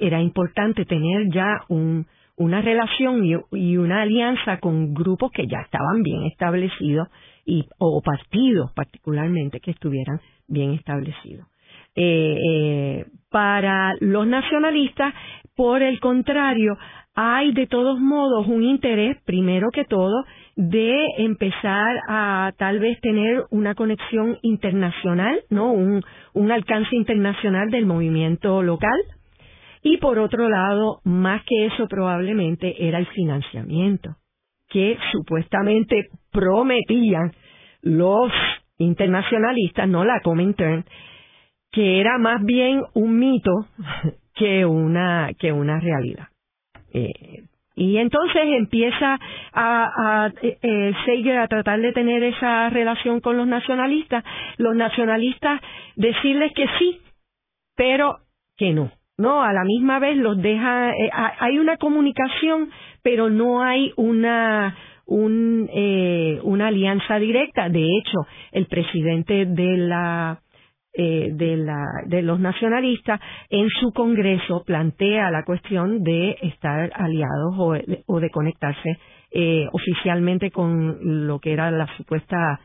[0.00, 6.02] era importante tener ya un, una relación y, una alianza con grupos que ya estaban
[6.02, 7.08] bien establecidos
[7.44, 11.46] y o partidos particularmente que estuvieran bien establecidos.
[11.94, 15.12] Eh, eh, para los nacionalistas,
[15.54, 16.76] por el contrario,
[17.16, 20.24] hay de todos modos un interés, primero que todo,
[20.54, 25.72] de empezar a tal vez tener una conexión internacional, ¿no?
[25.72, 26.02] Un,
[26.34, 29.00] un alcance internacional del movimiento local.
[29.82, 34.16] Y por otro lado, más que eso probablemente era el financiamiento,
[34.68, 37.32] que supuestamente prometían
[37.80, 38.30] los
[38.76, 40.84] internacionalistas, no la Comintern,
[41.72, 43.52] que era más bien un mito
[44.34, 46.28] que una, que una realidad.
[46.96, 49.18] Eh, y entonces empieza
[49.52, 54.24] a, a eh, eh a tratar de tener esa relación con los nacionalistas,
[54.56, 55.60] los nacionalistas
[55.94, 57.00] decirles que sí,
[57.76, 58.20] pero
[58.56, 58.90] que no.
[59.18, 62.70] No, a la misma vez los deja, eh, hay una comunicación,
[63.02, 64.74] pero no hay una,
[65.06, 67.68] un, eh, una alianza directa.
[67.68, 70.40] De hecho, el presidente de la
[70.98, 77.54] eh, de, la, de los nacionalistas en su Congreso plantea la cuestión de estar aliados
[78.06, 78.98] o, de conectarse
[79.30, 82.60] eh, oficialmente con lo que era la supuesta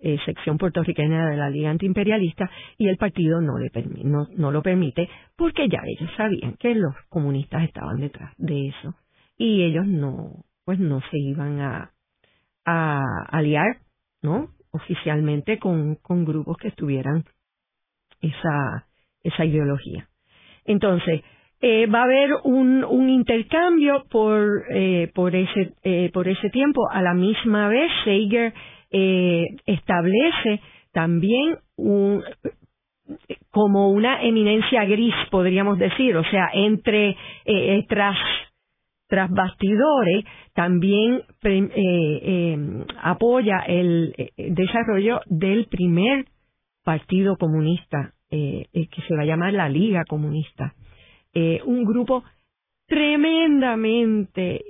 [0.00, 3.70] eh, sección puertorriqueña de la Liga Antiimperialista y el partido no, le
[4.02, 8.96] no, no lo permite porque ya ellos sabían que los comunistas estaban detrás de eso
[9.38, 11.92] y ellos no pues no se iban a,
[12.64, 13.76] a aliar
[14.22, 17.24] no oficialmente con, con grupos que estuvieran
[18.26, 18.86] esa,
[19.22, 20.08] esa ideología.
[20.64, 21.22] Entonces,
[21.60, 26.88] eh, va a haber un, un intercambio por, eh, por, ese, eh, por ese tiempo.
[26.90, 28.52] A la misma vez, Seiger
[28.90, 30.60] eh, establece
[30.92, 32.22] también un,
[33.50, 37.16] como una eminencia gris, podríamos decir, o sea, entre
[37.88, 38.16] tras
[39.08, 41.22] tras bastidores también
[43.02, 46.24] apoya el desarrollo del primer
[46.82, 50.74] Partido Comunista, eh, eh, que se va a llamar la Liga Comunista.
[51.32, 52.24] Eh, un grupo
[52.88, 54.62] tremendamente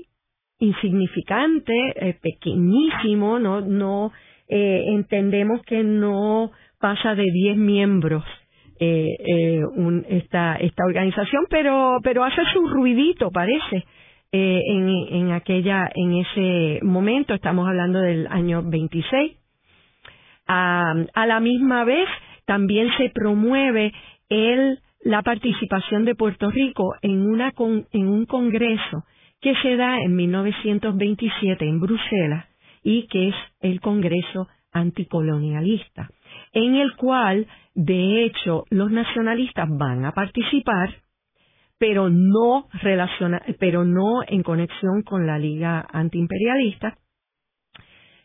[0.59, 4.13] insignificante, pequeñísimo, no, no
[4.49, 8.25] entendemos que no pasa de 10 miembros
[8.79, 13.85] esta, esta organización, pero, pero hace su ruidito, parece.
[14.33, 19.37] en, en aquella, en ese momento, estamos hablando del año 26,
[20.47, 22.09] a la misma vez,
[22.47, 23.93] también se promueve
[24.29, 27.53] el, la participación de Puerto Rico en, una
[27.93, 29.05] en un congreso
[29.41, 32.47] que se da en 1927 en Bruselas
[32.83, 36.09] y que es el Congreso Anticolonialista,
[36.53, 40.95] en el cual, de hecho, los nacionalistas van a participar,
[41.79, 46.97] pero no relaciona, pero no en conexión con la Liga Antiimperialista,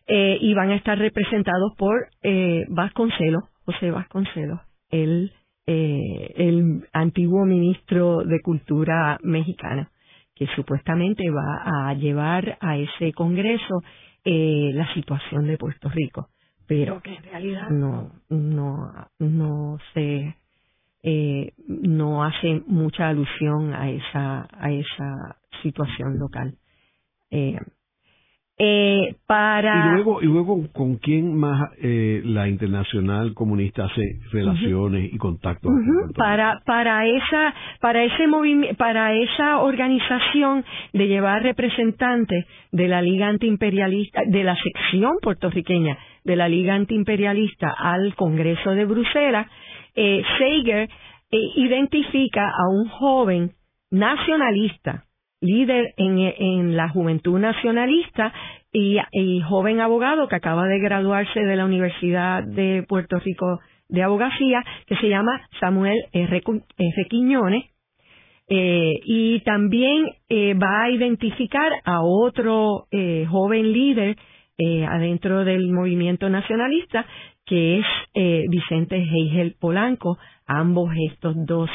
[0.07, 5.31] eh, y van a estar representados por eh, Vasconcelos, José Vasconcelos, el,
[5.67, 9.89] eh, el antiguo ministro de Cultura mexicana,
[10.35, 13.83] que supuestamente va a llevar a ese Congreso
[14.23, 16.29] eh, la situación de Puerto Rico,
[16.67, 20.35] pero que en realidad no, no, no se
[21.03, 26.55] eh, no hace mucha alusión a esa a esa situación local.
[27.31, 27.57] Eh,
[28.63, 35.11] eh, para y luego y luego con quién más eh, la internacional comunista hace relaciones
[35.11, 35.71] y contactos
[36.15, 43.29] para para esa para ese movimiento para esa organización de llevar representantes de la liga
[43.29, 49.47] antiimperialista de la sección puertorriqueña de la liga antiimperialista al Congreso de Bruselas
[49.95, 50.87] eh, Seiger
[51.31, 53.53] eh, identifica a un joven
[53.89, 55.05] nacionalista
[55.41, 58.31] líder en, en la juventud nacionalista
[58.71, 64.63] y, joven abogado que acaba de graduarse de la Universidad de Puerto Rico de Abogacía,
[64.87, 66.41] que se llama Samuel R.
[67.09, 67.65] Quiñones,
[68.47, 74.17] eh, y también eh, va a identificar a otro eh, joven líder
[74.57, 77.05] eh, adentro del movimiento nacionalista,
[77.45, 80.17] que es eh, Vicente Heigel Polanco.
[80.45, 81.69] Ambos estos dos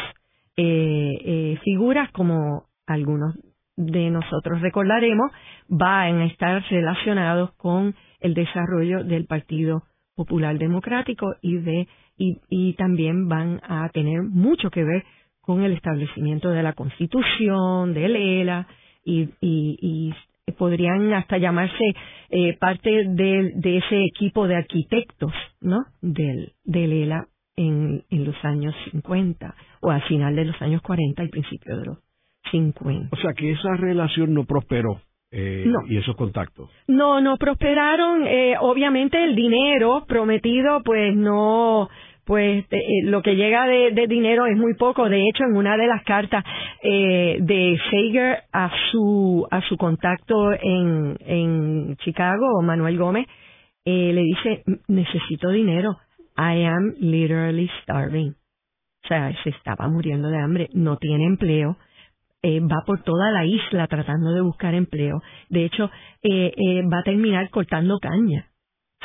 [1.63, 3.35] figuras, como algunos
[3.77, 5.31] de nosotros recordaremos,
[5.69, 9.83] van a estar relacionados con el desarrollo del Partido
[10.15, 15.05] Popular Democrático y de y, y también van a tener mucho que ver
[15.41, 18.67] con el establecimiento de la Constitución, del ELA,
[19.05, 20.15] y, y,
[20.59, 21.85] podrían hasta llamarse
[22.31, 25.85] eh, parte de, de, ese equipo de arquitectos, ¿no?
[26.01, 31.25] Del, del ELA en, en los años 50 o al final de los años 40
[31.25, 31.99] y principio de los
[32.51, 33.09] 50.
[33.13, 35.01] O sea que esa relación no prosperó.
[35.33, 36.71] Eh, y esos contactos.
[36.87, 38.27] No, no prosperaron.
[38.27, 41.89] Eh, obviamente el dinero prometido, pues no,
[42.27, 45.09] pues eh, lo que llega de, dinero es muy poco.
[45.09, 46.45] De hecho, en una de las cartas
[46.83, 53.27] eh, de Sager a su a su contacto en, en Chicago, Manuel Gómez,
[53.85, 55.97] eh, le dice necesito dinero.
[56.37, 58.35] I am literally starving.
[59.05, 61.77] O sea, se estaba muriendo de hambre, no tiene empleo.
[62.49, 65.21] Eh, va por toda la isla tratando de buscar empleo.
[65.49, 65.91] De hecho,
[66.23, 68.47] eh, eh, va a terminar cortando caña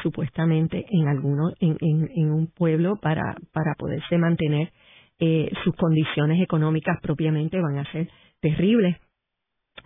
[0.03, 4.71] supuestamente en alguno en, en, un pueblo para para poderse mantener
[5.19, 8.97] eh, sus condiciones económicas propiamente van a ser terribles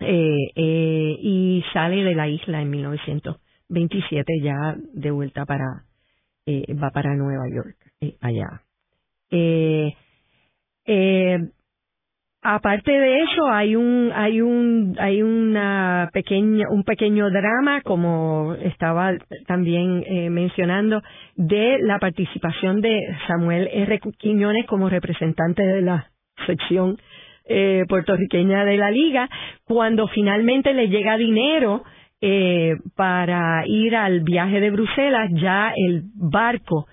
[0.00, 5.84] eh, eh, y sale de la isla en 1927 ya de vuelta para
[6.48, 7.76] va para Nueva York
[8.20, 8.62] allá
[12.54, 19.14] aparte de eso hay un hay un hay una pequeña un pequeño drama como estaba
[19.48, 21.02] también eh, mencionando
[21.34, 24.00] de la participación de Samuel R.
[24.18, 26.10] Quiñones como representante de la
[26.46, 26.98] sección
[27.48, 29.28] eh, puertorriqueña de la liga
[29.64, 31.82] cuando finalmente le llega dinero
[32.20, 36.86] eh, para ir al viaje de Bruselas ya el barco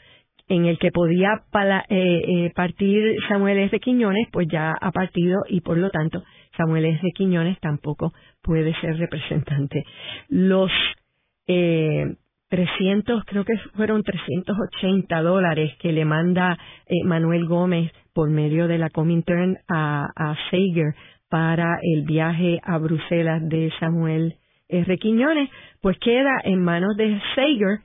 [0.48, 3.80] en el que podía eh, eh, partir Samuel S.
[3.80, 6.24] Quiñones, pues ya ha partido y por lo tanto
[6.58, 7.12] Samuel S.
[7.16, 9.84] Quiñones tampoco puede ser representante.
[10.30, 10.72] Los
[11.48, 12.16] eh,
[12.50, 18.78] 300, creo que fueron 380 dólares que le manda eh, Manuel Gómez por medio de
[18.78, 20.94] la Comintern a, a Sager
[21.30, 24.36] para el viaje a Bruselas de Samuel
[24.68, 24.98] S.
[24.98, 25.50] Quiñones,
[25.82, 27.80] pues queda en manos de Sager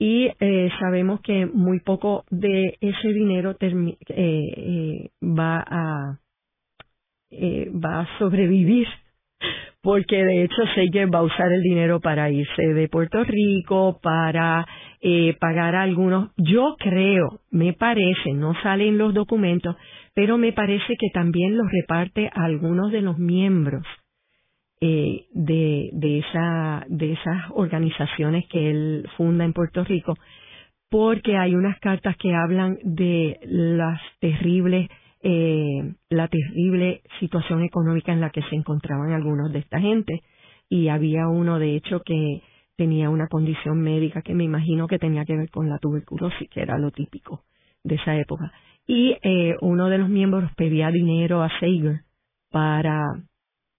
[0.00, 6.18] y eh, sabemos que muy poco de ese dinero eh, eh, va a
[7.30, 8.88] va a sobrevivir
[9.82, 14.66] porque de hecho Seger va a usar el dinero para irse de Puerto Rico, para
[15.38, 19.76] pagar algunos, yo creo, me parece, no salen los documentos,
[20.14, 23.86] pero me parece que también los reparte a algunos de los miembros
[24.80, 30.14] eh, de, de, esa, de esas organizaciones que él funda en Puerto Rico,
[30.88, 34.88] porque hay unas cartas que hablan de las terribles,
[35.22, 40.22] eh, la terrible situación económica en la que se encontraban algunos de esta gente,
[40.68, 42.42] y había uno, de hecho, que
[42.76, 46.62] tenía una condición médica que me imagino que tenía que ver con la tuberculosis, que
[46.62, 47.42] era lo típico
[47.84, 48.50] de esa época.
[48.86, 52.00] Y eh, uno de los miembros pedía dinero a Sager
[52.50, 53.04] para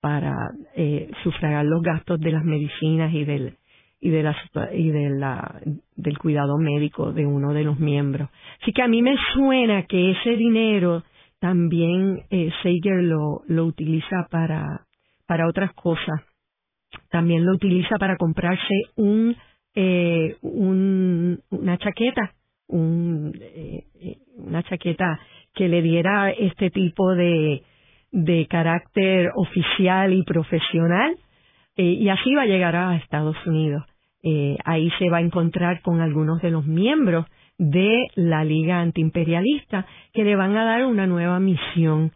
[0.02, 3.58] para eh, sufragar los gastos de las medicinas y del
[4.02, 4.36] y de la
[4.74, 5.62] y de la
[5.96, 8.30] del cuidado médico de uno de los miembros.
[8.62, 11.04] Así que a mí me suena que ese dinero
[11.40, 14.88] también eh, Sager lo lo utiliza para
[15.28, 16.22] para otras cosas.
[17.10, 19.36] También lo utiliza para comprarse un
[19.76, 22.34] eh, un una chaqueta,
[22.68, 25.20] un, eh, eh una chaqueta
[25.54, 27.64] que le diera este tipo de
[28.12, 31.16] de carácter oficial y profesional
[31.78, 33.84] eh, y así va a llegar a Estados Unidos.
[34.24, 37.26] Eh, ahí se va a encontrar con algunos de los miembros
[37.58, 42.12] de la Liga Antiimperialista que le van a dar una nueva misión.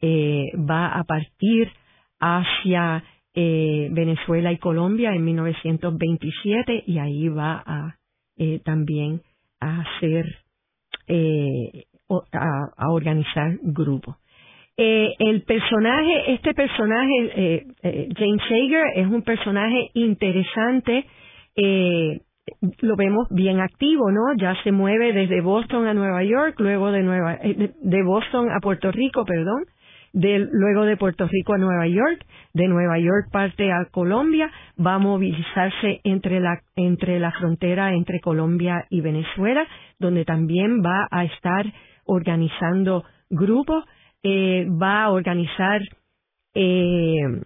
[0.00, 1.70] Eh, va a partir
[2.18, 7.96] hacia Venezuela y Colombia en 1927 y ahí va a
[8.64, 9.22] también
[9.60, 10.26] a hacer
[12.32, 14.19] a organizar grupos.
[14.82, 21.04] Eh, el personaje, este personaje, eh, eh, James Sager, es un personaje interesante.
[21.54, 22.20] Eh,
[22.80, 24.32] lo vemos bien activo, ¿no?
[24.38, 28.60] Ya se mueve desde Boston a Nueva York, luego de Nueva, eh, de Boston a
[28.60, 29.64] Puerto Rico, perdón,
[30.14, 32.24] de, luego de Puerto Rico a Nueva York,
[32.54, 38.20] de Nueva York parte a Colombia, va a movilizarse entre la, entre la frontera entre
[38.20, 39.66] Colombia y Venezuela,
[39.98, 41.66] donde también va a estar
[42.06, 43.84] organizando grupos
[44.22, 45.80] eh, va a organizar
[46.54, 47.42] eh,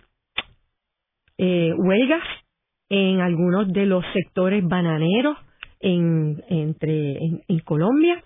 [1.39, 2.25] eh, huelgas
[2.89, 5.37] en algunos de los sectores bananeros
[5.81, 7.17] en, entre,
[7.49, 8.23] en, Colombia.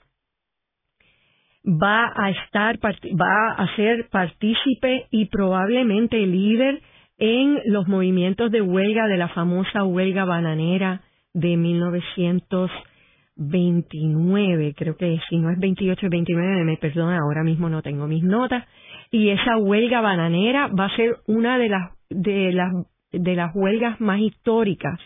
[1.64, 6.80] Va a estar, va a ser partícipe y probablemente líder
[7.18, 11.02] en los movimientos de huelga de la famosa huelga bananera
[11.34, 12.70] de 1900
[13.38, 18.06] 29, creo que si no es 28 es 29, me perdona, ahora mismo no tengo
[18.06, 18.66] mis notas,
[19.10, 22.72] y esa huelga bananera va a ser una de las de las
[23.12, 24.98] de las huelgas más históricas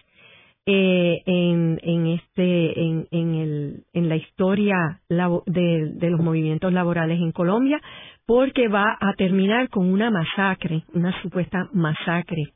[0.66, 7.32] eh, en, en este en, el, en la historia de, de los movimientos laborales en
[7.32, 7.80] Colombia
[8.26, 12.52] porque va a terminar con una masacre, una supuesta masacre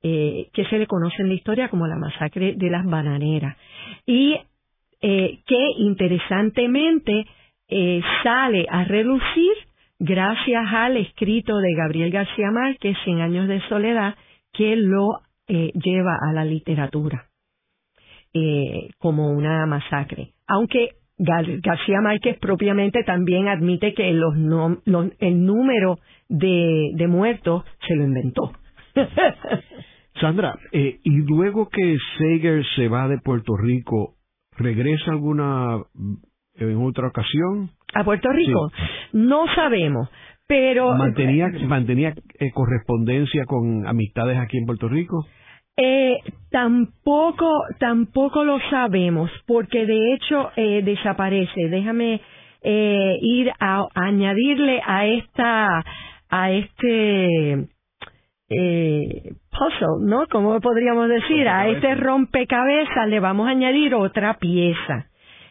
[0.00, 3.56] eh, que se le conoce en la historia como la masacre de las bananeras.
[4.06, 4.36] Y
[5.00, 7.26] eh, que interesantemente
[7.68, 9.52] eh, sale a relucir
[9.98, 14.14] gracias al escrito de Gabriel García Márquez, Cien años de soledad,
[14.52, 17.26] que lo eh, lleva a la literatura
[18.34, 20.32] eh, como una masacre.
[20.46, 24.34] Aunque García Márquez propiamente también admite que los,
[25.18, 28.52] el número de, de, muertos se lo inventó.
[30.20, 34.14] Sandra, eh, y luego que Sager se va de Puerto Rico,
[34.58, 35.78] ¿regresa alguna
[36.56, 37.70] en otra ocasión?
[37.94, 38.70] ¿A Puerto Rico?
[39.12, 40.08] No sabemos.
[40.46, 45.26] Pero mantenía mantenía eh, correspondencia con amistades aquí en Puerto Rico.
[45.76, 46.16] Eh,
[46.50, 47.48] tampoco
[47.78, 51.68] tampoco lo sabemos porque de hecho eh, desaparece.
[51.68, 52.20] Déjame
[52.62, 55.84] eh, ir a, añadirle a esta
[56.30, 57.68] a este
[58.50, 60.26] eh, puzzle, ¿no?
[60.28, 65.06] Como podríamos decir, a este rompecabezas le vamos a añadir otra pieza.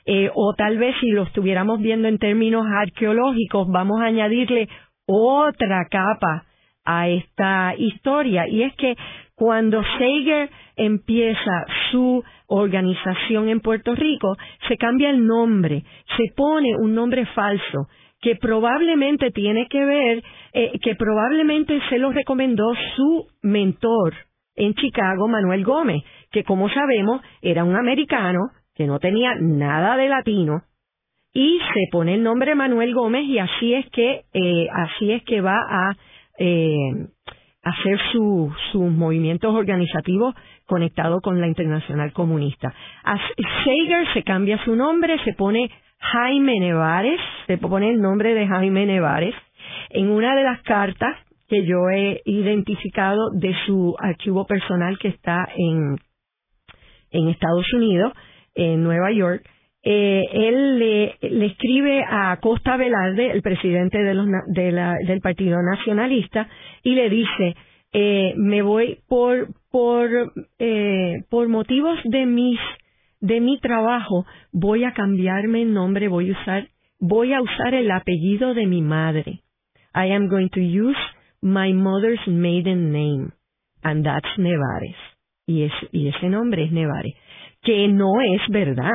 [0.06, 4.70] Eh, o tal vez si lo estuviéramos viendo en términos arqueológicos, vamos a añadirle
[5.06, 6.46] otra capa
[6.86, 8.96] a esta historia y es que
[9.36, 14.36] cuando Sager empieza su organización en Puerto Rico,
[14.68, 15.84] se cambia el nombre,
[16.16, 17.88] se pone un nombre falso
[18.22, 24.14] que probablemente tiene que ver, eh, que probablemente se lo recomendó su mentor
[24.56, 28.40] en Chicago, Manuel Gómez, que como sabemos era un americano
[28.76, 30.64] que no tenía nada de latino,
[31.34, 35.40] y se pone el nombre Manuel Gómez y así es que eh, así es que
[35.40, 35.92] va a
[36.40, 37.08] eh,
[37.62, 40.34] hacer sus movimientos organizativos
[40.66, 42.74] conectados con la Internacional Comunista.
[43.04, 48.86] Sager se cambia su nombre, se pone Jaime Nevares, se pone el nombre de Jaime
[48.86, 49.36] Nevares
[49.90, 51.16] en una de las cartas
[51.48, 55.98] que yo he identificado de su archivo personal que está en,
[57.12, 58.14] en Estados Unidos,
[58.54, 59.44] en Nueva York,
[59.90, 66.50] eh, él le, escribe a Costa Velarde, el presidente de los, del Partido Nacionalista,
[66.84, 67.56] y le dice,
[67.94, 70.10] eh, me voy por, por,
[70.60, 72.60] eh, por motivos de mis,
[73.20, 77.92] de mi trabajo, voy a cambiarme el nombre, voy a usar, voy a usar el
[77.92, 79.42] apellido de mi madre.
[79.94, 80.98] I am going to use
[81.42, 83.32] my mother's maiden name,
[83.84, 84.96] and that's Nevares.
[85.48, 87.16] Y, es, y ese nombre es Nevares,
[87.64, 88.92] que no es verdad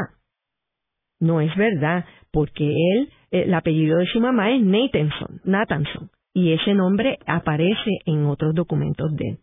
[1.22, 6.74] no es verdad, porque él, el apellido de su mamá es Nathanson, Nathanson, y ese
[6.74, 9.38] nombre aparece en otros documentos de él.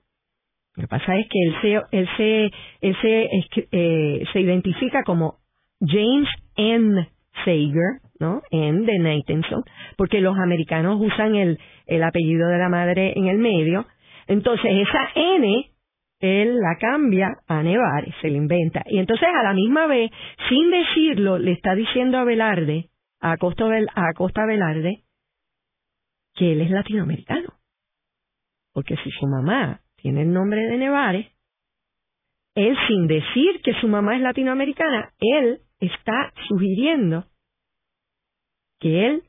[0.79, 3.29] Lo que pasa es que él se, él se, él se,
[3.73, 5.39] eh, se identifica como
[5.81, 7.05] James N.
[7.43, 8.41] Sager, ¿no?
[8.49, 9.63] N de Nathanson,
[9.97, 13.87] porque los americanos usan el, el apellido de la madre en el medio.
[14.27, 15.69] Entonces, esa N
[16.21, 18.83] él la cambia a Nevares, se la inventa.
[18.87, 20.09] Y entonces a la misma vez,
[20.47, 25.03] sin decirlo, le está diciendo a Velarde, a Costa, a Velarde,
[26.35, 27.49] que él es latinoamericano.
[28.73, 31.27] Porque si su mamá tiene el nombre de Nevares,
[32.55, 37.25] él sin decir que su mamá es latinoamericana, él está sugiriendo
[38.79, 39.23] que él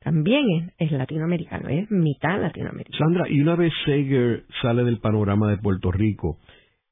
[0.00, 2.98] también es, latinoamericano, es mitad latinoamericano.
[2.98, 6.38] Sandra, y una vez Sager sale del panorama de Puerto Rico,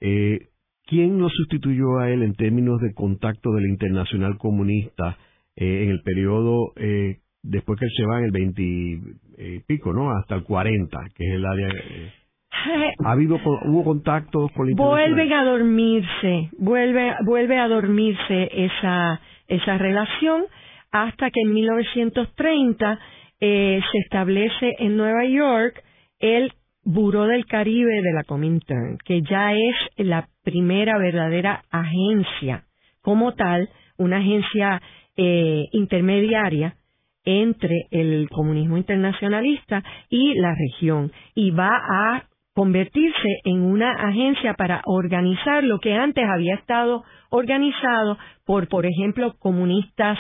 [0.01, 0.49] eh,
[0.87, 5.19] ¿quién lo sustituyó a él en términos de contacto de la Internacional Comunista
[5.57, 9.93] eh, en el periodo eh, después que él se va en el 20 y pico,
[9.93, 10.11] ¿no?
[10.13, 11.69] Hasta el 40, que es el área...
[13.05, 19.79] ¿Ha habido hubo contactos con la Vuelven a dormirse, vuelve vuelve a dormirse esa esa
[19.79, 20.45] relación
[20.91, 22.99] hasta que en 1930
[23.41, 25.83] eh, se establece en Nueva York
[26.19, 32.65] el Buró del Caribe de la Comintern, que ya es la primera verdadera agencia,
[33.03, 34.81] como tal, una agencia
[35.17, 36.77] eh, intermediaria
[37.25, 42.25] entre el comunismo internacionalista y la región, y va a
[42.55, 49.35] convertirse en una agencia para organizar lo que antes había estado organizado por, por ejemplo,
[49.39, 50.19] comunistas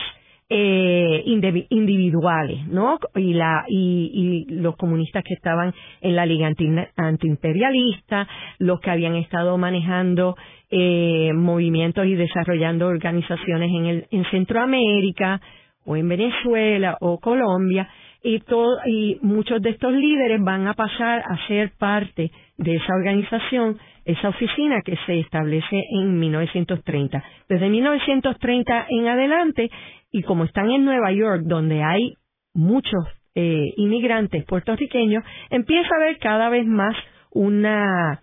[0.52, 2.98] eh, individuales, ¿no?
[3.14, 6.50] Y, la, y, y, los comunistas que estaban en la Liga
[6.96, 8.26] Antiimperialista,
[8.58, 10.34] los que habían estado manejando
[10.68, 15.40] eh, movimientos y desarrollando organizaciones en, el, en Centroamérica
[15.84, 17.88] o en Venezuela o Colombia,
[18.22, 22.94] y, todo, y muchos de estos líderes van a pasar a ser parte de esa
[22.94, 27.24] organización, esa oficina que se establece en 1930.
[27.48, 29.70] Desde 1930 en adelante,
[30.12, 32.14] y como están en Nueva York, donde hay
[32.52, 33.04] muchos
[33.34, 36.96] eh, inmigrantes puertorriqueños, empieza a haber cada vez más
[37.30, 38.20] una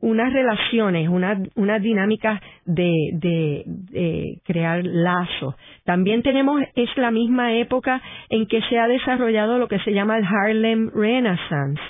[0.00, 5.54] unas relaciones, unas una dinámicas de, de, crear lazos.
[5.84, 10.18] También tenemos, es la misma época en que se ha desarrollado lo que se llama
[10.18, 11.82] el Harlem Renaissance,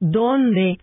[0.00, 0.78] donde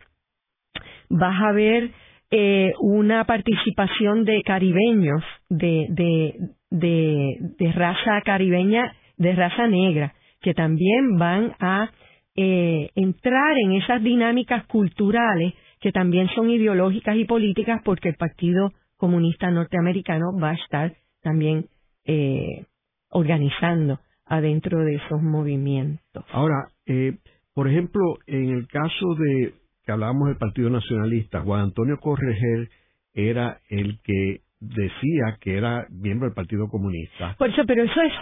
[1.09, 1.91] vas a ver
[2.31, 6.35] eh, una participación de caribeños, de, de,
[6.69, 11.89] de, de raza caribeña, de raza negra, que también van a
[12.35, 18.71] eh, entrar en esas dinámicas culturales que también son ideológicas y políticas porque el Partido
[18.97, 21.67] Comunista Norteamericano va a estar también
[22.05, 22.65] eh,
[23.09, 26.25] organizando adentro de esos movimientos.
[26.31, 27.17] Ahora, eh,
[27.53, 29.53] por ejemplo, en el caso de
[29.85, 32.69] que hablábamos del Partido Nacionalista, Juan Antonio Correger
[33.13, 37.35] era el que decía que era miembro del Partido Comunista.
[37.37, 38.13] Por eso, pero eso es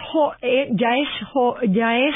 [0.42, 1.08] eh, ya es
[1.72, 2.14] ya es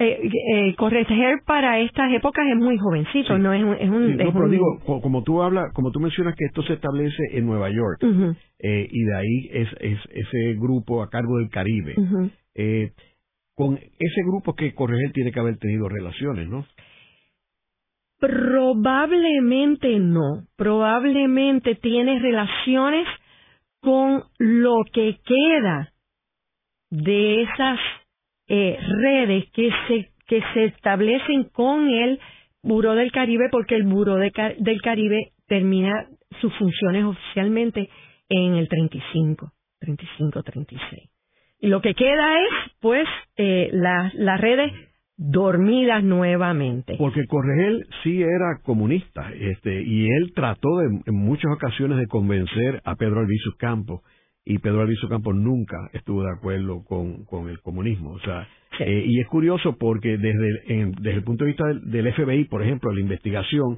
[0.00, 3.74] eh, eh, corregir para estas épocas es muy jovencito, no es un...
[3.74, 7.20] Es un, no, pero digo, como tú hablas, como tú mencionas que esto se establece
[7.32, 8.00] en Nueva York,
[8.60, 11.96] eh, y de ahí es, es, ese grupo a cargo del Caribe,
[12.54, 12.92] eh,
[13.56, 16.64] con ese grupo que corregir tiene que haber tenido relaciones, ¿no?
[18.20, 23.06] Probablemente no, probablemente tiene relaciones
[23.80, 25.92] con lo que queda
[26.90, 27.78] de esas
[28.48, 32.18] eh, redes que se, que se establecen con el
[32.62, 36.06] Buró del Caribe porque el Buró del Caribe termina
[36.40, 37.88] sus funciones oficialmente
[38.28, 41.10] en el 35, 35, 36.
[41.60, 44.72] Y lo que queda es, pues, eh, las redes
[45.16, 46.94] dormidas nuevamente.
[46.98, 52.94] Porque Corregel sí era comunista, este, y él trató en muchas ocasiones de convencer a
[52.94, 54.02] Pedro Albizu Campos
[54.50, 58.12] y Pedro Alviso Campos nunca estuvo de acuerdo con, con el comunismo.
[58.12, 58.48] O sea,
[58.80, 62.90] eh, y es curioso porque desde, desde el punto de vista del, FBI, por ejemplo,
[62.90, 63.76] la investigación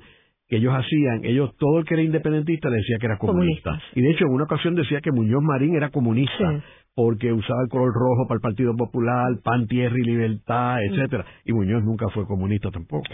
[0.49, 3.81] que ellos hacían, ellos, todo el que era independentista decía que era comunista.
[3.97, 6.63] Y de hecho, en una ocasión decía que Muñoz Marín era comunista.
[6.95, 11.53] porque usaba el color rojo para el Partido Popular, pan, tierra y libertad, etcétera, y
[11.53, 13.05] Muñoz nunca fue comunista tampoco.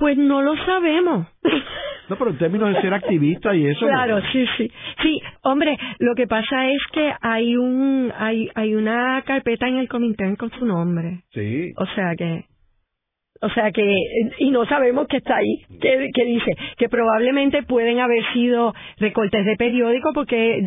[0.00, 1.28] Pues no lo sabemos.
[2.08, 3.86] No, pero en términos de ser activista y eso.
[3.86, 4.68] Claro, sí, sí.
[5.00, 9.88] Sí, hombre, lo que pasa es que hay un hay hay una carpeta en el
[9.88, 11.20] comité con su nombre.
[11.32, 11.70] Sí.
[11.76, 12.46] O sea que
[13.40, 13.94] o sea que
[14.40, 19.54] y no sabemos qué está ahí, que, dice que probablemente pueden haber sido recortes de
[19.54, 20.64] periódico porque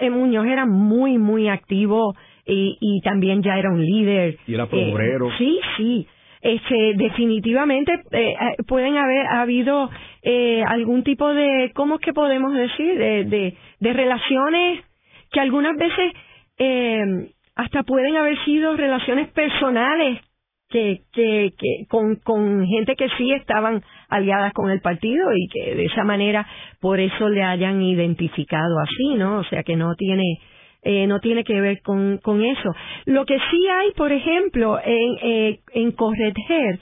[0.00, 2.14] eh, Muñoz era muy muy activo
[2.46, 4.36] y, y también ya era un líder.
[4.46, 5.26] Y era obrero.
[5.26, 6.06] Eh, sí, sí
[6.44, 9.90] este, definitivamente eh, eh, pueden haber habido
[10.22, 12.98] eh, algún tipo de, ¿cómo es que podemos decir?
[12.98, 14.84] De, de, relaciones
[15.32, 16.12] que algunas veces
[16.58, 20.20] eh, hasta pueden haber sido relaciones personales
[20.68, 25.74] que, que, que con, con gente que sí estaban aliadas con el partido y que
[25.74, 26.46] de esa manera
[26.78, 29.38] por eso le hayan identificado así, ¿no?
[29.38, 30.40] O sea que no tiene
[30.84, 32.70] eh, no tiene que ver con, con eso.
[33.06, 36.78] Lo que sí hay, por ejemplo, en, eh, en Correger,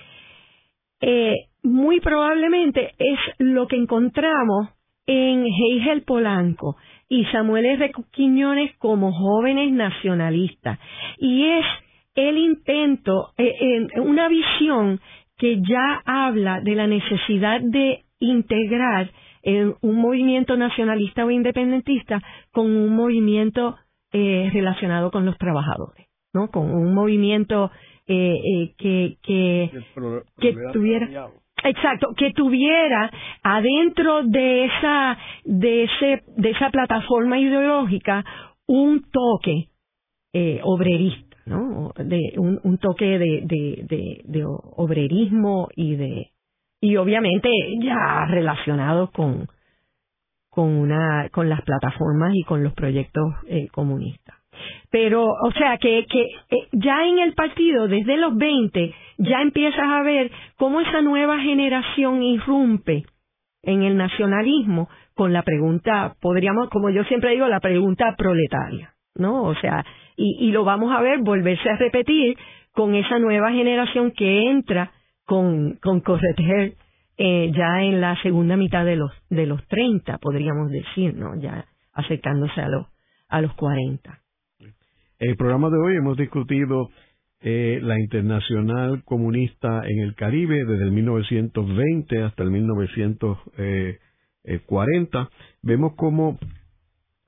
[1.00, 4.68] eh, muy probablemente es lo que encontramos
[5.06, 6.76] en Heigel Polanco
[7.08, 7.92] y Samuel R.
[8.10, 10.78] Quiñones como jóvenes nacionalistas.
[11.18, 11.64] Y es
[12.14, 15.00] el intento, eh, una visión
[15.38, 19.10] que ya habla de la necesidad de integrar
[19.42, 22.22] en un movimiento nacionalista o independentista
[22.52, 23.76] con un movimiento
[24.12, 26.50] eh, relacionado con los trabajadores, ¿no?
[26.50, 27.70] Con un movimiento
[28.06, 29.70] eh, eh, que que,
[30.38, 31.30] que tuviera
[31.64, 33.10] exacto que tuviera
[33.42, 38.24] adentro de esa de ese de esa plataforma ideológica
[38.66, 39.68] un toque
[40.32, 46.32] eh, obrerista no de un, un toque de, de, de, de obrerismo y de
[46.80, 47.48] y obviamente
[47.80, 49.46] ya relacionado con
[50.52, 54.36] con una con las plataformas y con los proyectos eh, comunistas.
[54.90, 59.88] Pero, o sea, que, que eh, ya en el partido, desde los 20, ya empiezas
[59.88, 63.04] a ver cómo esa nueva generación irrumpe
[63.62, 68.92] en el nacionalismo con la pregunta, podríamos, como yo siempre digo, la pregunta proletaria.
[69.14, 69.44] ¿no?
[69.44, 69.86] O sea,
[70.16, 72.36] y, y lo vamos a ver volverse a repetir
[72.72, 74.92] con esa nueva generación que entra
[75.24, 76.74] con, con Correter
[77.16, 81.40] eh, ya en la segunda mitad de los de los 30, podríamos decir, ¿no?
[81.40, 82.88] Ya acercándose a los
[83.28, 84.18] a los 40.
[85.18, 86.90] El programa de hoy hemos discutido
[87.40, 95.30] eh, la internacional comunista en el Caribe desde el 1920 hasta el 1940.
[95.62, 96.38] Vemos cómo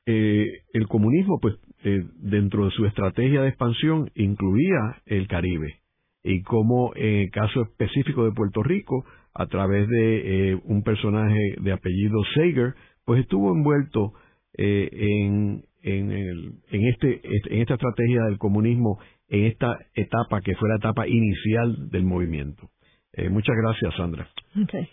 [0.06, 5.80] eh, el comunismo, pues, eh, dentro de su estrategia de expansión, incluía el Caribe
[6.22, 9.04] y cómo, en el caso específico de Puerto Rico,
[9.34, 12.74] a través de un personaje de apellido Sager,
[13.04, 14.12] pues estuvo envuelto
[14.54, 20.68] en, en, el, en, este, en esta estrategia del comunismo en esta etapa que fue
[20.68, 22.68] la etapa inicial del movimiento.
[23.12, 24.28] Eh, muchas gracias, Sandra.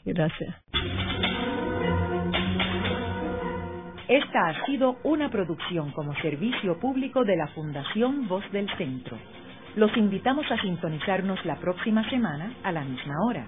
[0.05, 0.55] gracias.
[4.07, 9.17] Esta ha sido una producción como servicio público de la Fundación Voz del Centro.
[9.75, 13.47] Los invitamos a sintonizarnos la próxima semana a la misma hora.